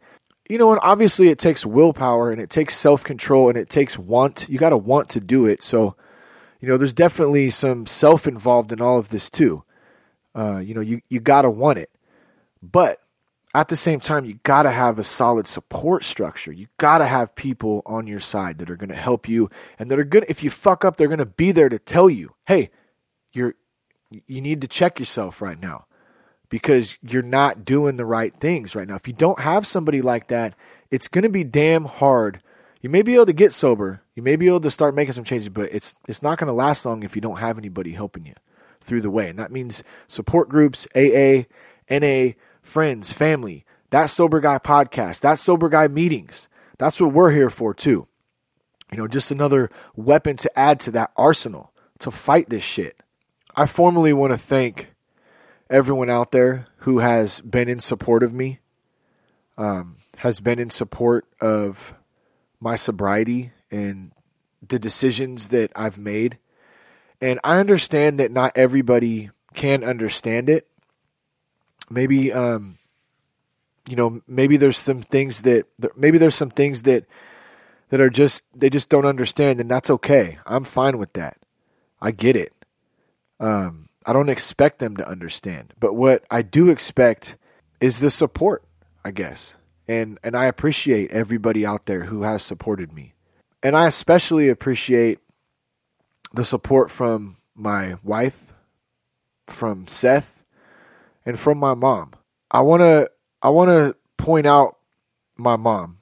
You 0.47 0.59
know, 0.59 0.71
and 0.73 0.81
obviously 0.83 1.29
it 1.29 1.39
takes 1.39 1.65
willpower 1.65 2.31
and 2.31 2.39
it 2.39 2.51
takes 2.51 2.77
self-control 2.77 3.49
and 3.49 3.57
it 3.57 3.71
takes 3.71 3.99
want. 3.99 4.47
You 4.51 4.59
got 4.59 4.71
to 4.71 4.77
want 4.77 5.09
to 5.11 5.21
do 5.21 5.47
it. 5.47 5.63
So 5.63 5.97
you 6.63 6.69
know, 6.69 6.77
there's 6.77 6.93
definitely 6.93 7.51
some 7.51 7.87
self 7.87 8.29
involved 8.29 8.71
in 8.71 8.81
all 8.81 8.97
of 8.97 9.09
this 9.09 9.29
too. 9.29 9.65
Uh, 10.33 10.59
you 10.59 10.75
know, 10.75 10.81
you, 10.81 11.03
you 11.09 11.19
got 11.19 11.43
to 11.43 11.51
want 11.51 11.79
it. 11.79 11.91
But 12.63 13.01
at 13.53 13.67
the 13.67 13.77
same 13.77 13.99
time, 13.99 14.25
you 14.25 14.39
got 14.45 14.63
to 14.63 14.71
have 14.71 14.97
a 14.97 15.03
solid 15.03 15.49
support 15.49 16.05
structure. 16.05 16.53
You 16.53 16.69
got 16.79 16.99
to 16.99 17.07
have 17.07 17.35
people 17.35 17.83
on 17.85 18.07
your 18.07 18.21
side 18.21 18.59
that 18.59 18.71
are 18.71 18.77
going 18.77 18.91
to 18.91 18.95
help 18.95 19.29
you 19.29 19.51
and 19.77 19.91
that 19.91 19.99
are 19.99 20.05
to, 20.05 20.31
if 20.31 20.45
you 20.45 20.51
fuck 20.51 20.85
up, 20.85 20.97
they're 20.97 21.09
going 21.09 21.19
to 21.19 21.27
be 21.27 21.51
there 21.51 21.69
to 21.69 21.81
tell 21.81 22.09
you, 22.09 22.33
hey, 22.47 22.71
you're, 23.33 23.57
you 24.11 24.41
need 24.41 24.61
to 24.61 24.69
check 24.69 25.01
yourself 25.01 25.43
right 25.43 25.61
now 25.61 25.87
because 26.49 26.97
you're 27.03 27.23
not 27.23 27.65
doing 27.65 27.97
the 27.97 28.07
right 28.07 28.33
things 28.37 28.77
right 28.77 28.87
now. 28.87 28.95
If 28.95 29.09
you 29.09 29.15
don't 29.15 29.41
have 29.41 29.67
somebody 29.67 30.01
like 30.01 30.29
that, 30.29 30.55
it's 30.93 31.09
going 31.09 31.25
to 31.25 31.29
be 31.29 31.43
damn 31.43 31.87
hard 31.87 32.41
you 32.83 32.91
may 32.91 33.03
be 33.03 33.15
able 33.15 33.27
to 33.27 33.33
get 33.33 33.53
sober, 33.53 34.02
you 34.15 34.23
may 34.23 34.37
be 34.37 34.47
able 34.47 34.61
to 34.61 34.71
start 34.71 34.95
making 34.95 35.15
some 35.15 35.25
changes, 35.25 35.49
but 35.49 35.71
it's 35.73 35.95
it's 36.09 36.23
not 36.23 36.39
going 36.39 36.49
to 36.49 36.53
last 36.53 36.85
long 36.85 37.03
if 37.03 37.15
you 37.15 37.23
don't 37.23 37.39
have 37.39 37.59
anybody 37.59 37.93
helping 37.93 38.27
you 38.27 38.35
through 38.81 39.01
the 39.01 39.11
way. 39.11 39.29
And 39.29 39.39
that 39.39 39.53
means 39.53 39.83
support 40.07 40.49
groups, 40.49 40.87
AA, 40.95 41.45
NA, 41.91 42.33
friends, 42.61 43.13
family, 43.13 43.65
that 43.91 44.07
sober 44.07 44.41
guy 44.41 44.59
podcast, 44.59 45.21
that 45.21 45.39
sober 45.39 45.69
guy 45.69 45.89
meetings. 45.89 46.49
That's 46.79 47.01
what 47.01 47.13
we're 47.13 47.33
here 47.33 47.51
for 47.51 47.75
too. 47.75 48.07
You 48.91 48.99
know, 48.99 49.09
just 49.09 49.31
another 49.31 49.71
weapon 49.97 50.37
to 50.39 50.59
add 50.59 50.81
to 50.81 50.91
that 50.93 51.13
arsenal 51.17 51.73
to 52.01 52.11
fight 52.11 52.51
this 52.51 52.65
shit. 52.65 52.97
I 53.55 53.67
formally 53.67 54.13
want 54.13 54.33
to 54.33 54.39
thank 54.39 54.93
everyone 55.71 56.11
out 56.11 56.33
there 56.33 56.67
who 56.79 56.99
has 56.99 57.41
been 57.41 57.69
in 57.69 57.81
support 57.81 58.23
of 58.23 58.33
me 58.33 58.59
um, 59.57 59.97
has 60.19 60.41
been 60.41 60.59
in 60.59 60.71
support 60.71 61.27
of 61.41 61.95
my 62.61 62.77
sobriety 62.77 63.53
and 63.73 64.13
the 64.67 64.79
decisions 64.79 65.49
that 65.49 65.73
I've 65.75 65.99
made. 65.99 66.39
And 67.21 67.41
I 67.43 67.59
understand 67.59 68.21
that 68.21 68.31
not 68.31 68.53
everybody 68.57 69.31
can 69.55 69.83
understand 69.83 70.49
it. 70.49 70.69
Maybe, 71.91 72.33
um, 72.33 72.79
you 73.89 73.97
know, 73.97 74.23
maybe 74.27 74.57
there's 74.57 74.79
some 74.79 75.03
things 75.03 75.43
that 75.43 75.67
maybe 75.97 76.19
there's 76.19 76.35
some 76.35 76.51
things 76.51 76.83
that 76.83 77.07
that 77.89 78.01
are 78.01 78.11
just 78.11 78.43
they 78.55 78.71
just 78.71 78.89
don't 78.89 79.05
understand, 79.05 79.61
and 79.61 79.71
that's 79.71 79.91
okay. 79.91 80.39
I'm 80.47 80.65
fine 80.65 80.99
with 80.99 81.13
that. 81.15 81.37
I 82.01 82.11
get 82.11 82.37
it. 82.37 82.53
Um, 83.39 83.89
I 84.07 84.13
don't 84.13 84.29
expect 84.29 84.79
them 84.79 84.97
to 84.97 85.07
understand, 85.07 85.75
but 85.79 85.95
what 85.95 86.25
I 86.31 86.43
do 86.43 86.71
expect 86.71 87.37
is 87.81 88.01
the 88.01 88.11
support, 88.11 88.65
I 89.05 89.11
guess. 89.11 89.57
And 89.87 90.19
and 90.23 90.37
I 90.37 90.47
appreciate 90.47 91.11
everybody 91.11 91.67
out 91.67 91.87
there 91.87 92.05
who 92.05 92.23
has 92.23 92.43
supported 92.43 92.93
me. 92.93 93.12
And 93.63 93.77
I 93.77 93.87
especially 93.87 94.49
appreciate 94.49 95.21
the 96.33 96.45
support 96.45 96.91
from 96.91 97.37
my 97.55 97.97
wife, 98.03 98.53
from 99.47 99.87
Seth, 99.87 100.43
and 101.25 101.39
from 101.39 101.59
my 101.59 101.75
mom. 101.75 102.13
I 102.51 102.63
want 102.63 102.81
to 102.81 103.11
I 103.41 103.51
want 103.51 103.69
to 103.71 103.97
point 104.17 104.47
out 104.47 104.77
my 105.37 105.57
mom 105.57 105.99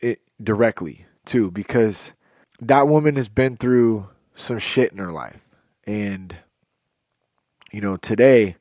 it 0.00 0.20
directly 0.42 1.06
too 1.24 1.50
because 1.50 2.12
that 2.60 2.88
woman 2.88 3.16
has 3.16 3.28
been 3.28 3.56
through 3.56 4.08
some 4.34 4.58
shit 4.58 4.92
in 4.92 4.98
her 4.98 5.12
life 5.12 5.44
and 5.84 6.36
you 7.72 7.80
know 7.80 7.96
today 7.96 8.56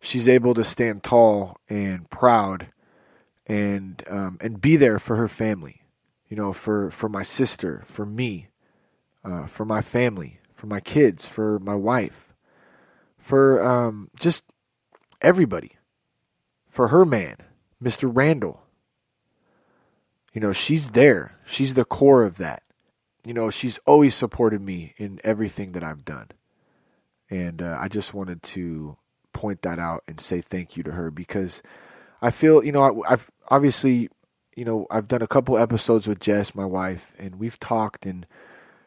she's 0.00 0.28
able 0.28 0.54
to 0.54 0.64
stand 0.64 1.02
tall 1.02 1.56
and 1.68 2.08
proud 2.10 2.68
and 3.46 4.04
um, 4.08 4.38
and 4.40 4.60
be 4.60 4.76
there 4.76 4.98
for 4.98 5.16
her 5.16 5.28
family 5.28 5.81
you 6.32 6.36
know 6.36 6.52
for 6.52 6.90
for 6.90 7.10
my 7.10 7.22
sister 7.22 7.82
for 7.84 8.06
me 8.06 8.48
uh, 9.22 9.44
for 9.46 9.66
my 9.66 9.82
family 9.82 10.40
for 10.54 10.66
my 10.66 10.80
kids 10.80 11.26
for 11.26 11.58
my 11.58 11.74
wife 11.74 12.32
for 13.22 13.62
um, 13.62 14.10
just 14.18 14.52
everybody 15.20 15.76
for 16.72 16.88
her 16.88 17.04
man, 17.04 17.36
Mr. 17.82 18.10
Randall. 18.12 18.62
You 20.32 20.40
know, 20.40 20.52
she's 20.52 20.88
there. 20.88 21.38
She's 21.44 21.74
the 21.74 21.84
core 21.84 22.24
of 22.24 22.38
that. 22.38 22.62
You 23.24 23.34
know, 23.34 23.50
she's 23.50 23.78
always 23.86 24.14
supported 24.14 24.62
me 24.62 24.94
in 24.96 25.20
everything 25.22 25.72
that 25.72 25.84
I've 25.84 26.04
done. 26.04 26.30
And 27.30 27.62
uh, 27.62 27.78
I 27.78 27.88
just 27.88 28.14
wanted 28.14 28.42
to 28.42 28.96
point 29.32 29.62
that 29.62 29.78
out 29.78 30.02
and 30.08 30.18
say 30.18 30.40
thank 30.40 30.76
you 30.76 30.82
to 30.82 30.92
her 30.92 31.10
because 31.10 31.62
I 32.20 32.30
feel, 32.30 32.64
you 32.64 32.72
know, 32.72 33.04
I, 33.04 33.12
I've 33.12 33.30
obviously, 33.48 34.08
you 34.54 34.64
know, 34.64 34.86
I've 34.90 35.08
done 35.08 35.22
a 35.22 35.26
couple 35.26 35.56
episodes 35.56 36.06
with 36.06 36.20
Jess, 36.20 36.54
my 36.54 36.64
wife, 36.64 37.12
and 37.18 37.36
we've 37.36 37.58
talked, 37.58 38.06
and 38.06 38.26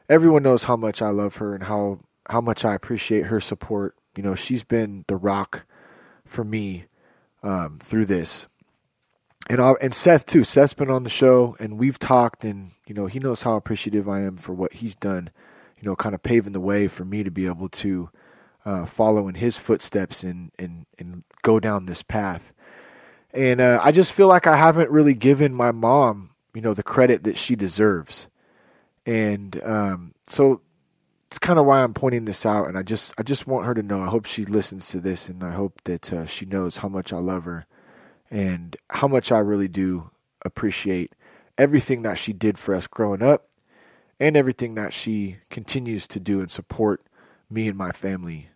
everyone 0.10 0.44
knows 0.44 0.66
how 0.66 0.76
much 0.76 1.02
I 1.02 1.10
love 1.10 1.38
her 1.38 1.54
and 1.54 1.64
how 1.64 2.00
how 2.30 2.42
much 2.42 2.66
I 2.66 2.74
appreciate 2.74 3.26
her 3.28 3.40
support. 3.40 3.96
You 4.18 4.24
know, 4.24 4.36
she's 4.36 4.64
been 4.64 5.06
the 5.08 5.16
rock 5.16 5.66
for 6.26 6.44
me 6.44 6.86
um, 7.44 7.78
through 7.80 8.06
this. 8.06 8.48
And 9.48 9.62
i 9.62 9.74
and 9.82 9.94
Seth 9.94 10.26
too. 10.26 10.44
Seth's 10.44 10.74
been 10.74 10.90
on 10.90 11.04
the 11.04 11.10
show, 11.10 11.56
and 11.60 11.78
we've 11.78 12.00
talked, 12.00 12.44
and 12.44 12.72
you 12.88 12.96
know 12.96 13.06
he 13.06 13.20
knows 13.20 13.44
how 13.44 13.56
appreciative 13.56 14.10
I 14.10 14.22
am 14.22 14.38
for 14.38 14.54
what 14.54 14.74
he's 14.74 14.96
done. 14.96 15.30
You 15.80 15.90
know, 15.90 15.96
kind 15.96 16.16
of 16.16 16.24
paving 16.24 16.54
the 16.54 16.60
way 16.60 16.88
for 16.88 17.06
me 17.06 17.24
to 17.24 17.32
be 17.32 17.46
able 17.46 17.70
to 17.70 18.10
uh, 18.66 18.86
follow 18.86 19.28
in 19.28 19.36
his 19.36 19.58
footsteps 19.58 20.24
and 20.24 20.52
and 20.58 20.88
and 20.98 21.24
go 21.44 21.60
down 21.60 21.86
this 21.86 22.02
path. 22.02 22.54
And 23.36 23.60
uh, 23.60 23.82
I 23.84 23.92
just 23.92 24.14
feel 24.14 24.28
like 24.28 24.48
I 24.48 24.56
haven't 24.56 24.90
really 24.90 25.14
given 25.14 25.54
my 25.54 25.72
mom, 25.72 26.32
you 26.54 26.62
know, 26.62 26.74
the 26.74 26.84
credit 26.84 27.26
that 27.26 27.38
she 27.38 27.56
deserves. 27.56 28.28
And 29.06 29.62
um, 29.64 30.16
so 30.26 30.62
it's 31.28 31.38
kind 31.40 31.60
of 31.60 31.66
why 31.66 31.84
I'm 31.84 31.94
pointing 31.94 32.24
this 32.24 32.46
out, 32.46 32.68
and 32.68 32.78
I 32.78 32.82
just 32.82 33.14
I 33.18 33.24
just 33.24 33.46
want 33.46 33.66
her 33.66 33.74
to 33.74 33.84
know. 33.84 34.02
I 34.02 34.08
hope 34.08 34.26
she 34.26 34.46
listens 34.46 34.88
to 34.90 35.02
this, 35.02 35.28
and 35.28 35.44
I 35.44 35.52
hope 35.52 35.82
that 35.84 36.14
uh, 36.14 36.26
she 36.26 36.46
knows 36.46 36.78
how 36.78 36.88
much 36.88 37.12
I 37.12 37.18
love 37.18 37.44
her, 37.44 37.66
and 38.32 38.78
how 38.90 39.10
much 39.10 39.34
I 39.34 39.40
really 39.40 39.68
do 39.68 40.12
appreciate 40.46 41.14
everything 41.58 42.04
that 42.04 42.18
she 42.18 42.32
did 42.32 42.58
for 42.58 42.74
us 42.74 42.88
growing 42.88 43.22
up, 43.22 43.50
and 44.18 44.38
everything 44.38 44.76
that 44.76 44.94
she 44.94 45.40
continues 45.50 46.08
to 46.08 46.22
do 46.22 46.40
and 46.40 46.50
support 46.50 47.02
me 47.50 47.68
and 47.68 47.78
my 47.78 47.92
family. 47.92 48.48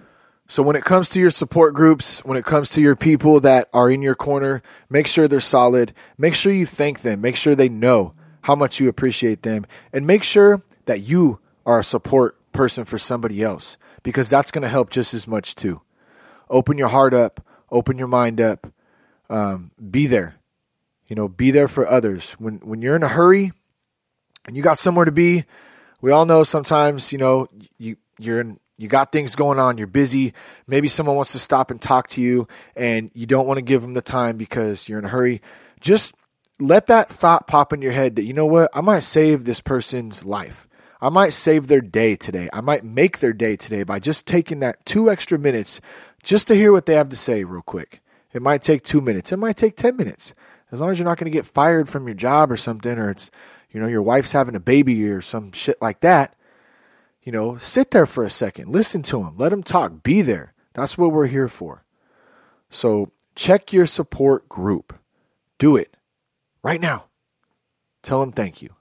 So 0.50 0.64
when 0.64 0.76
it 0.76 0.84
comes 0.84 1.10
to 1.10 1.20
your 1.20 1.30
support 1.30 1.76
groups, 1.76 2.26
when 2.26 2.36
it 2.36 2.44
comes 2.44 2.72
to 2.72 2.82
your 2.82 2.96
people 2.96 3.40
that 3.42 3.70
are 3.72 3.88
in 3.88 4.02
your 4.02 4.16
corner, 4.16 4.64
make 4.90 5.06
sure 5.06 5.28
they're 5.28 5.40
solid. 5.40 5.94
Make 6.18 6.34
sure 6.34 6.52
you 6.52 6.66
thank 6.66 7.02
them. 7.02 7.22
Make 7.22 7.36
sure 7.36 7.54
they 7.54 7.70
know 7.70 8.16
how 8.42 8.56
much 8.56 8.80
you 8.80 8.90
appreciate 8.90 9.44
them, 9.44 9.68
and 9.94 10.08
make 10.08 10.24
sure 10.24 10.64
that 10.86 11.02
you 11.02 11.40
are 11.68 11.80
a 11.80 11.84
support 11.84 12.36
person 12.52 12.84
for 12.84 12.98
somebody 12.98 13.44
else 13.44 13.78
because 14.02 14.28
that's 14.28 14.50
going 14.50 14.64
to 14.64 14.70
help 14.70 14.90
just 14.90 15.14
as 15.14 15.28
much 15.28 15.54
too. 15.54 15.82
Open 16.50 16.80
your 16.80 16.88
heart 16.88 17.14
up, 17.14 17.46
open 17.70 18.00
your 18.00 18.08
mind 18.08 18.42
up, 18.42 18.74
um, 19.30 19.70
be 19.92 20.08
there. 20.08 20.38
You 21.08 21.16
know, 21.16 21.28
be 21.28 21.52
there 21.52 21.68
for 21.68 21.88
others. 21.88 22.32
When 22.40 22.56
when 22.62 22.82
you're 22.82 22.96
in 22.96 23.04
a 23.04 23.08
hurry 23.08 23.52
and 24.48 24.58
you 24.58 24.64
got 24.64 24.80
somewhere 24.80 25.06
to 25.06 25.12
be, 25.12 25.44
we 26.02 26.10
all 26.10 26.26
know 26.26 26.44
sometimes 26.44 27.12
you 27.12 27.20
know 27.20 27.50
you 27.78 27.98
you're 28.18 28.42
in 28.42 28.60
you 28.80 28.88
got 28.88 29.12
things 29.12 29.36
going 29.36 29.60
on, 29.60 29.78
you're 29.78 29.88
busy. 29.88 30.34
Maybe 30.66 30.88
someone 30.88 31.18
wants 31.18 31.34
to 31.34 31.40
stop 31.40 31.70
and 31.70 31.82
talk 31.82 32.08
to 32.10 32.22
you, 32.22 32.48
and 32.78 33.12
you 33.14 33.26
don't 33.26 33.46
want 33.46 33.58
to 33.58 33.62
give 33.62 33.82
them 33.82 33.94
the 33.94 34.02
time 34.02 34.38
because 34.38 34.88
you're 34.88 35.00
in 35.00 35.06
a 35.06 35.10
hurry. 35.10 35.42
Just 35.82 36.16
let 36.60 36.88
that 36.88 37.10
thought 37.10 37.46
pop 37.46 37.74
in 37.74 37.82
your 37.82 37.92
head 37.92 38.16
that 38.16 38.24
you 38.24 38.34
know 38.34 38.46
what, 38.46 38.72
I 38.74 38.80
might 38.80 39.00
save 39.00 39.44
this 39.44 39.60
person's 39.60 40.24
life. 40.24 40.66
I 41.02 41.10
might 41.10 41.34
save 41.34 41.68
their 41.68 41.82
day 41.82 42.16
today. 42.16 42.48
I 42.54 42.62
might 42.62 42.86
make 42.86 43.20
their 43.20 43.34
day 43.34 43.58
today 43.58 43.84
by 43.84 44.00
just 44.00 44.26
taking 44.26 44.62
that 44.62 44.86
two 44.86 45.12
extra 45.12 45.38
minutes 45.38 45.82
just 46.24 46.48
to 46.48 46.56
hear 46.56 46.72
what 46.72 46.86
they 46.86 46.96
have 46.96 47.10
to 47.10 47.18
say 47.18 47.44
real 47.44 47.62
quick. 47.62 48.02
It 48.32 48.42
might 48.42 48.62
take 48.62 48.84
two 48.84 49.02
minutes. 49.02 49.34
It 49.34 49.38
might 49.38 49.58
take 49.58 49.76
10 49.76 49.98
minutes. 49.98 50.34
As 50.72 50.80
long 50.80 50.92
as 50.92 51.00
you're 51.00 51.08
not 51.08 51.18
going 51.18 51.32
to 51.32 51.38
get 51.38 51.46
fired 51.46 51.90
from 51.90 52.08
your 52.08 52.16
job 52.16 52.50
or 52.50 52.58
something, 52.58 52.98
or 52.98 53.12
it's, 53.12 53.30
you 53.72 53.82
know, 53.82 53.88
your 53.88 54.02
wife's 54.02 54.32
having 54.32 54.56
a 54.56 54.60
baby 54.60 55.10
or 55.10 55.20
some 55.22 55.52
shit 55.52 55.82
like 55.82 56.00
that, 56.02 56.36
you 57.30 57.34
know, 57.34 57.58
sit 57.58 57.92
there 57.92 58.08
for 58.08 58.24
a 58.24 58.30
second. 58.32 58.70
Listen 58.70 59.04
to 59.04 59.20
them. 59.20 59.36
Let 59.38 59.50
them 59.50 59.62
talk. 59.62 60.02
Be 60.02 60.24
there. 60.24 60.56
That's 60.74 60.98
what 60.98 61.12
we're 61.12 61.28
here 61.28 61.48
for. 61.48 61.84
So 62.72 63.12
check 63.36 63.72
your 63.72 63.86
support 63.86 64.50
group. 64.50 64.98
Do 65.60 65.76
it 65.76 65.96
right 66.64 66.82
now. 66.82 67.06
Tell 68.02 68.20
them 68.22 68.32
thank 68.32 68.64
you. 68.64 68.74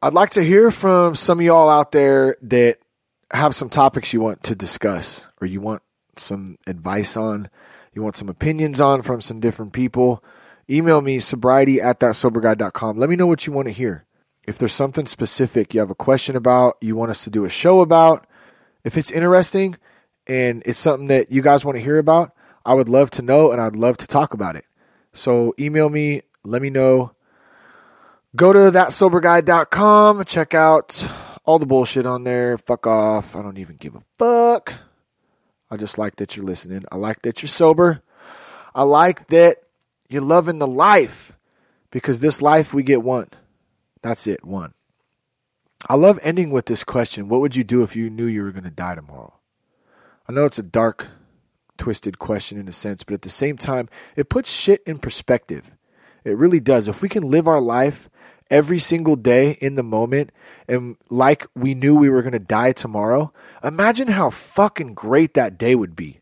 I'd 0.00 0.14
like 0.14 0.30
to 0.30 0.44
hear 0.44 0.70
from 0.70 1.16
some 1.16 1.40
of 1.40 1.44
y'all 1.44 1.68
out 1.68 1.90
there 1.90 2.36
that 2.42 2.78
have 3.32 3.56
some 3.56 3.68
topics 3.68 4.12
you 4.12 4.20
want 4.20 4.44
to 4.44 4.54
discuss 4.54 5.26
or 5.40 5.48
you 5.48 5.60
want 5.60 5.82
some 6.14 6.56
advice 6.68 7.16
on, 7.16 7.50
you 7.94 8.02
want 8.02 8.14
some 8.14 8.28
opinions 8.28 8.78
on 8.78 9.02
from 9.02 9.20
some 9.20 9.40
different 9.40 9.72
people. 9.72 10.22
Email 10.70 11.00
me 11.00 11.18
sobriety 11.18 11.80
at 11.80 11.98
thatsoberguy.com. 11.98 12.96
Let 12.96 13.10
me 13.10 13.16
know 13.16 13.26
what 13.26 13.44
you 13.44 13.52
want 13.52 13.66
to 13.66 13.72
hear. 13.72 14.06
If 14.46 14.58
there's 14.58 14.72
something 14.72 15.06
specific 15.06 15.72
you 15.72 15.80
have 15.80 15.90
a 15.90 15.94
question 15.94 16.36
about, 16.36 16.76
you 16.80 16.96
want 16.96 17.10
us 17.10 17.24
to 17.24 17.30
do 17.30 17.44
a 17.44 17.48
show 17.48 17.80
about, 17.80 18.26
if 18.84 18.96
it's 18.96 19.10
interesting 19.10 19.76
and 20.26 20.62
it's 20.66 20.78
something 20.78 21.08
that 21.08 21.30
you 21.30 21.42
guys 21.42 21.64
want 21.64 21.76
to 21.76 21.82
hear 21.82 21.98
about, 21.98 22.32
I 22.64 22.74
would 22.74 22.88
love 22.88 23.10
to 23.12 23.22
know 23.22 23.52
and 23.52 23.60
I'd 23.60 23.76
love 23.76 23.96
to 23.98 24.06
talk 24.06 24.34
about 24.34 24.56
it. 24.56 24.64
So 25.12 25.54
email 25.58 25.88
me, 25.88 26.22
let 26.44 26.60
me 26.60 26.70
know 26.70 27.14
Go 28.36 28.52
to 28.52 28.58
thatsoberguy.com, 28.58 30.24
check 30.24 30.54
out 30.54 31.06
all 31.44 31.60
the 31.60 31.66
bullshit 31.66 32.04
on 32.04 32.24
there. 32.24 32.58
Fuck 32.58 32.84
off. 32.84 33.36
I 33.36 33.42
don't 33.42 33.58
even 33.58 33.76
give 33.76 33.94
a 33.94 34.02
fuck. 34.18 34.74
I 35.70 35.76
just 35.76 35.98
like 35.98 36.16
that 36.16 36.34
you're 36.34 36.44
listening. 36.44 36.82
I 36.90 36.96
like 36.96 37.22
that 37.22 37.42
you're 37.42 37.48
sober. 37.48 38.02
I 38.74 38.82
like 38.82 39.28
that 39.28 39.58
you're 40.08 40.20
loving 40.20 40.58
the 40.58 40.66
life 40.66 41.32
because 41.92 42.18
this 42.18 42.42
life 42.42 42.74
we 42.74 42.82
get 42.82 43.04
one. 43.04 43.28
That's 44.04 44.26
it, 44.26 44.44
one. 44.44 44.74
I 45.88 45.94
love 45.94 46.20
ending 46.22 46.50
with 46.50 46.66
this 46.66 46.84
question 46.84 47.26
What 47.26 47.40
would 47.40 47.56
you 47.56 47.64
do 47.64 47.82
if 47.82 47.96
you 47.96 48.10
knew 48.10 48.26
you 48.26 48.42
were 48.42 48.52
going 48.52 48.64
to 48.64 48.70
die 48.70 48.94
tomorrow? 48.94 49.40
I 50.28 50.32
know 50.34 50.44
it's 50.44 50.58
a 50.58 50.62
dark, 50.62 51.08
twisted 51.78 52.18
question 52.18 52.58
in 52.58 52.68
a 52.68 52.72
sense, 52.72 53.02
but 53.02 53.14
at 53.14 53.22
the 53.22 53.30
same 53.30 53.56
time, 53.56 53.88
it 54.14 54.28
puts 54.28 54.52
shit 54.52 54.82
in 54.84 54.98
perspective. 54.98 55.74
It 56.22 56.36
really 56.36 56.60
does. 56.60 56.86
If 56.86 57.00
we 57.00 57.08
can 57.08 57.30
live 57.30 57.48
our 57.48 57.62
life 57.62 58.10
every 58.50 58.78
single 58.78 59.16
day 59.16 59.52
in 59.52 59.74
the 59.74 59.82
moment 59.82 60.32
and 60.68 60.98
like 61.08 61.46
we 61.54 61.72
knew 61.72 61.96
we 61.96 62.10
were 62.10 62.20
going 62.20 62.32
to 62.34 62.38
die 62.38 62.72
tomorrow, 62.72 63.32
imagine 63.62 64.08
how 64.08 64.28
fucking 64.28 64.92
great 64.92 65.32
that 65.32 65.56
day 65.56 65.74
would 65.74 65.96
be. 65.96 66.20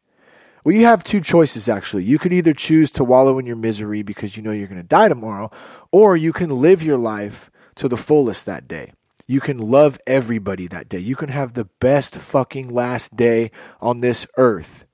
Well, 0.62 0.76
you 0.76 0.84
have 0.84 1.02
two 1.02 1.20
choices 1.20 1.68
actually. 1.68 2.04
You 2.04 2.20
could 2.20 2.32
either 2.32 2.52
choose 2.52 2.92
to 2.92 3.02
wallow 3.02 3.40
in 3.40 3.46
your 3.46 3.56
misery 3.56 4.02
because 4.02 4.36
you 4.36 4.42
know 4.44 4.52
you're 4.52 4.68
going 4.68 4.80
to 4.80 4.86
die 4.86 5.08
tomorrow, 5.08 5.50
or 5.90 6.16
you 6.16 6.32
can 6.32 6.50
live 6.50 6.84
your 6.84 6.98
life 6.98 7.50
to 7.76 7.88
the 7.88 7.96
fullest 7.96 8.46
that 8.46 8.68
day. 8.68 8.92
You 9.26 9.40
can 9.40 9.58
love 9.58 9.98
everybody 10.06 10.66
that 10.68 10.88
day. 10.88 10.98
You 10.98 11.16
can 11.16 11.28
have 11.28 11.54
the 11.54 11.66
best 11.80 12.16
fucking 12.16 12.68
last 12.68 13.16
day 13.16 13.50
on 13.80 14.00
this 14.00 14.26
earth. 14.36 14.84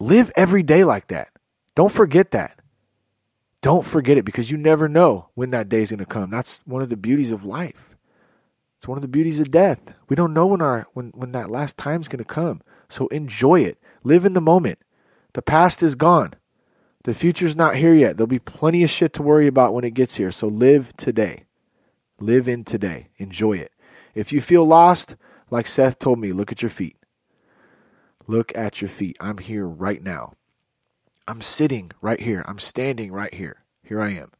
Live 0.00 0.32
every 0.36 0.62
day 0.62 0.84
like 0.84 1.08
that. 1.08 1.28
Don't 1.74 1.92
forget 1.92 2.30
that. 2.30 2.60
Don't 3.62 3.86
forget 3.86 4.18
it 4.18 4.24
because 4.24 4.50
you 4.50 4.58
never 4.58 4.88
know 4.88 5.30
when 5.34 5.50
that 5.50 5.68
day 5.68 5.82
is 5.82 5.90
going 5.90 5.98
to 5.98 6.06
come. 6.06 6.30
That's 6.30 6.60
one 6.66 6.82
of 6.82 6.90
the 6.90 6.96
beauties 6.96 7.32
of 7.32 7.44
life. 7.44 7.96
It's 8.78 8.86
one 8.86 8.98
of 8.98 9.02
the 9.02 9.08
beauties 9.08 9.40
of 9.40 9.50
death. 9.50 9.94
We 10.08 10.16
don't 10.16 10.34
know 10.34 10.46
when 10.46 10.60
our 10.60 10.86
when 10.92 11.10
when 11.14 11.32
that 11.32 11.50
last 11.50 11.78
time's 11.78 12.06
going 12.06 12.18
to 12.18 12.24
come. 12.24 12.60
So 12.90 13.06
enjoy 13.08 13.60
it. 13.60 13.78
Live 14.02 14.26
in 14.26 14.34
the 14.34 14.40
moment. 14.42 14.78
The 15.32 15.40
past 15.40 15.82
is 15.82 15.94
gone. 15.94 16.34
The 17.04 17.14
future's 17.14 17.54
not 17.54 17.76
here 17.76 17.94
yet. 17.94 18.16
There'll 18.16 18.26
be 18.26 18.38
plenty 18.38 18.82
of 18.82 18.90
shit 18.90 19.12
to 19.14 19.22
worry 19.22 19.46
about 19.46 19.74
when 19.74 19.84
it 19.84 19.94
gets 19.94 20.16
here. 20.16 20.32
So 20.32 20.48
live 20.48 20.96
today. 20.96 21.44
Live 22.18 22.48
in 22.48 22.64
today. 22.64 23.08
Enjoy 23.18 23.52
it. 23.52 23.72
If 24.14 24.32
you 24.32 24.40
feel 24.40 24.64
lost, 24.64 25.16
like 25.50 25.66
Seth 25.66 25.98
told 25.98 26.18
me, 26.18 26.32
look 26.32 26.50
at 26.50 26.62
your 26.62 26.70
feet. 26.70 26.96
Look 28.26 28.56
at 28.56 28.80
your 28.80 28.88
feet. 28.88 29.16
I'm 29.20 29.38
here 29.38 29.66
right 29.66 30.02
now. 30.02 30.32
I'm 31.28 31.42
sitting 31.42 31.92
right 32.00 32.20
here. 32.20 32.42
I'm 32.48 32.58
standing 32.58 33.12
right 33.12 33.32
here. 33.34 33.64
Here 33.82 34.00
I 34.00 34.10
am. 34.10 34.32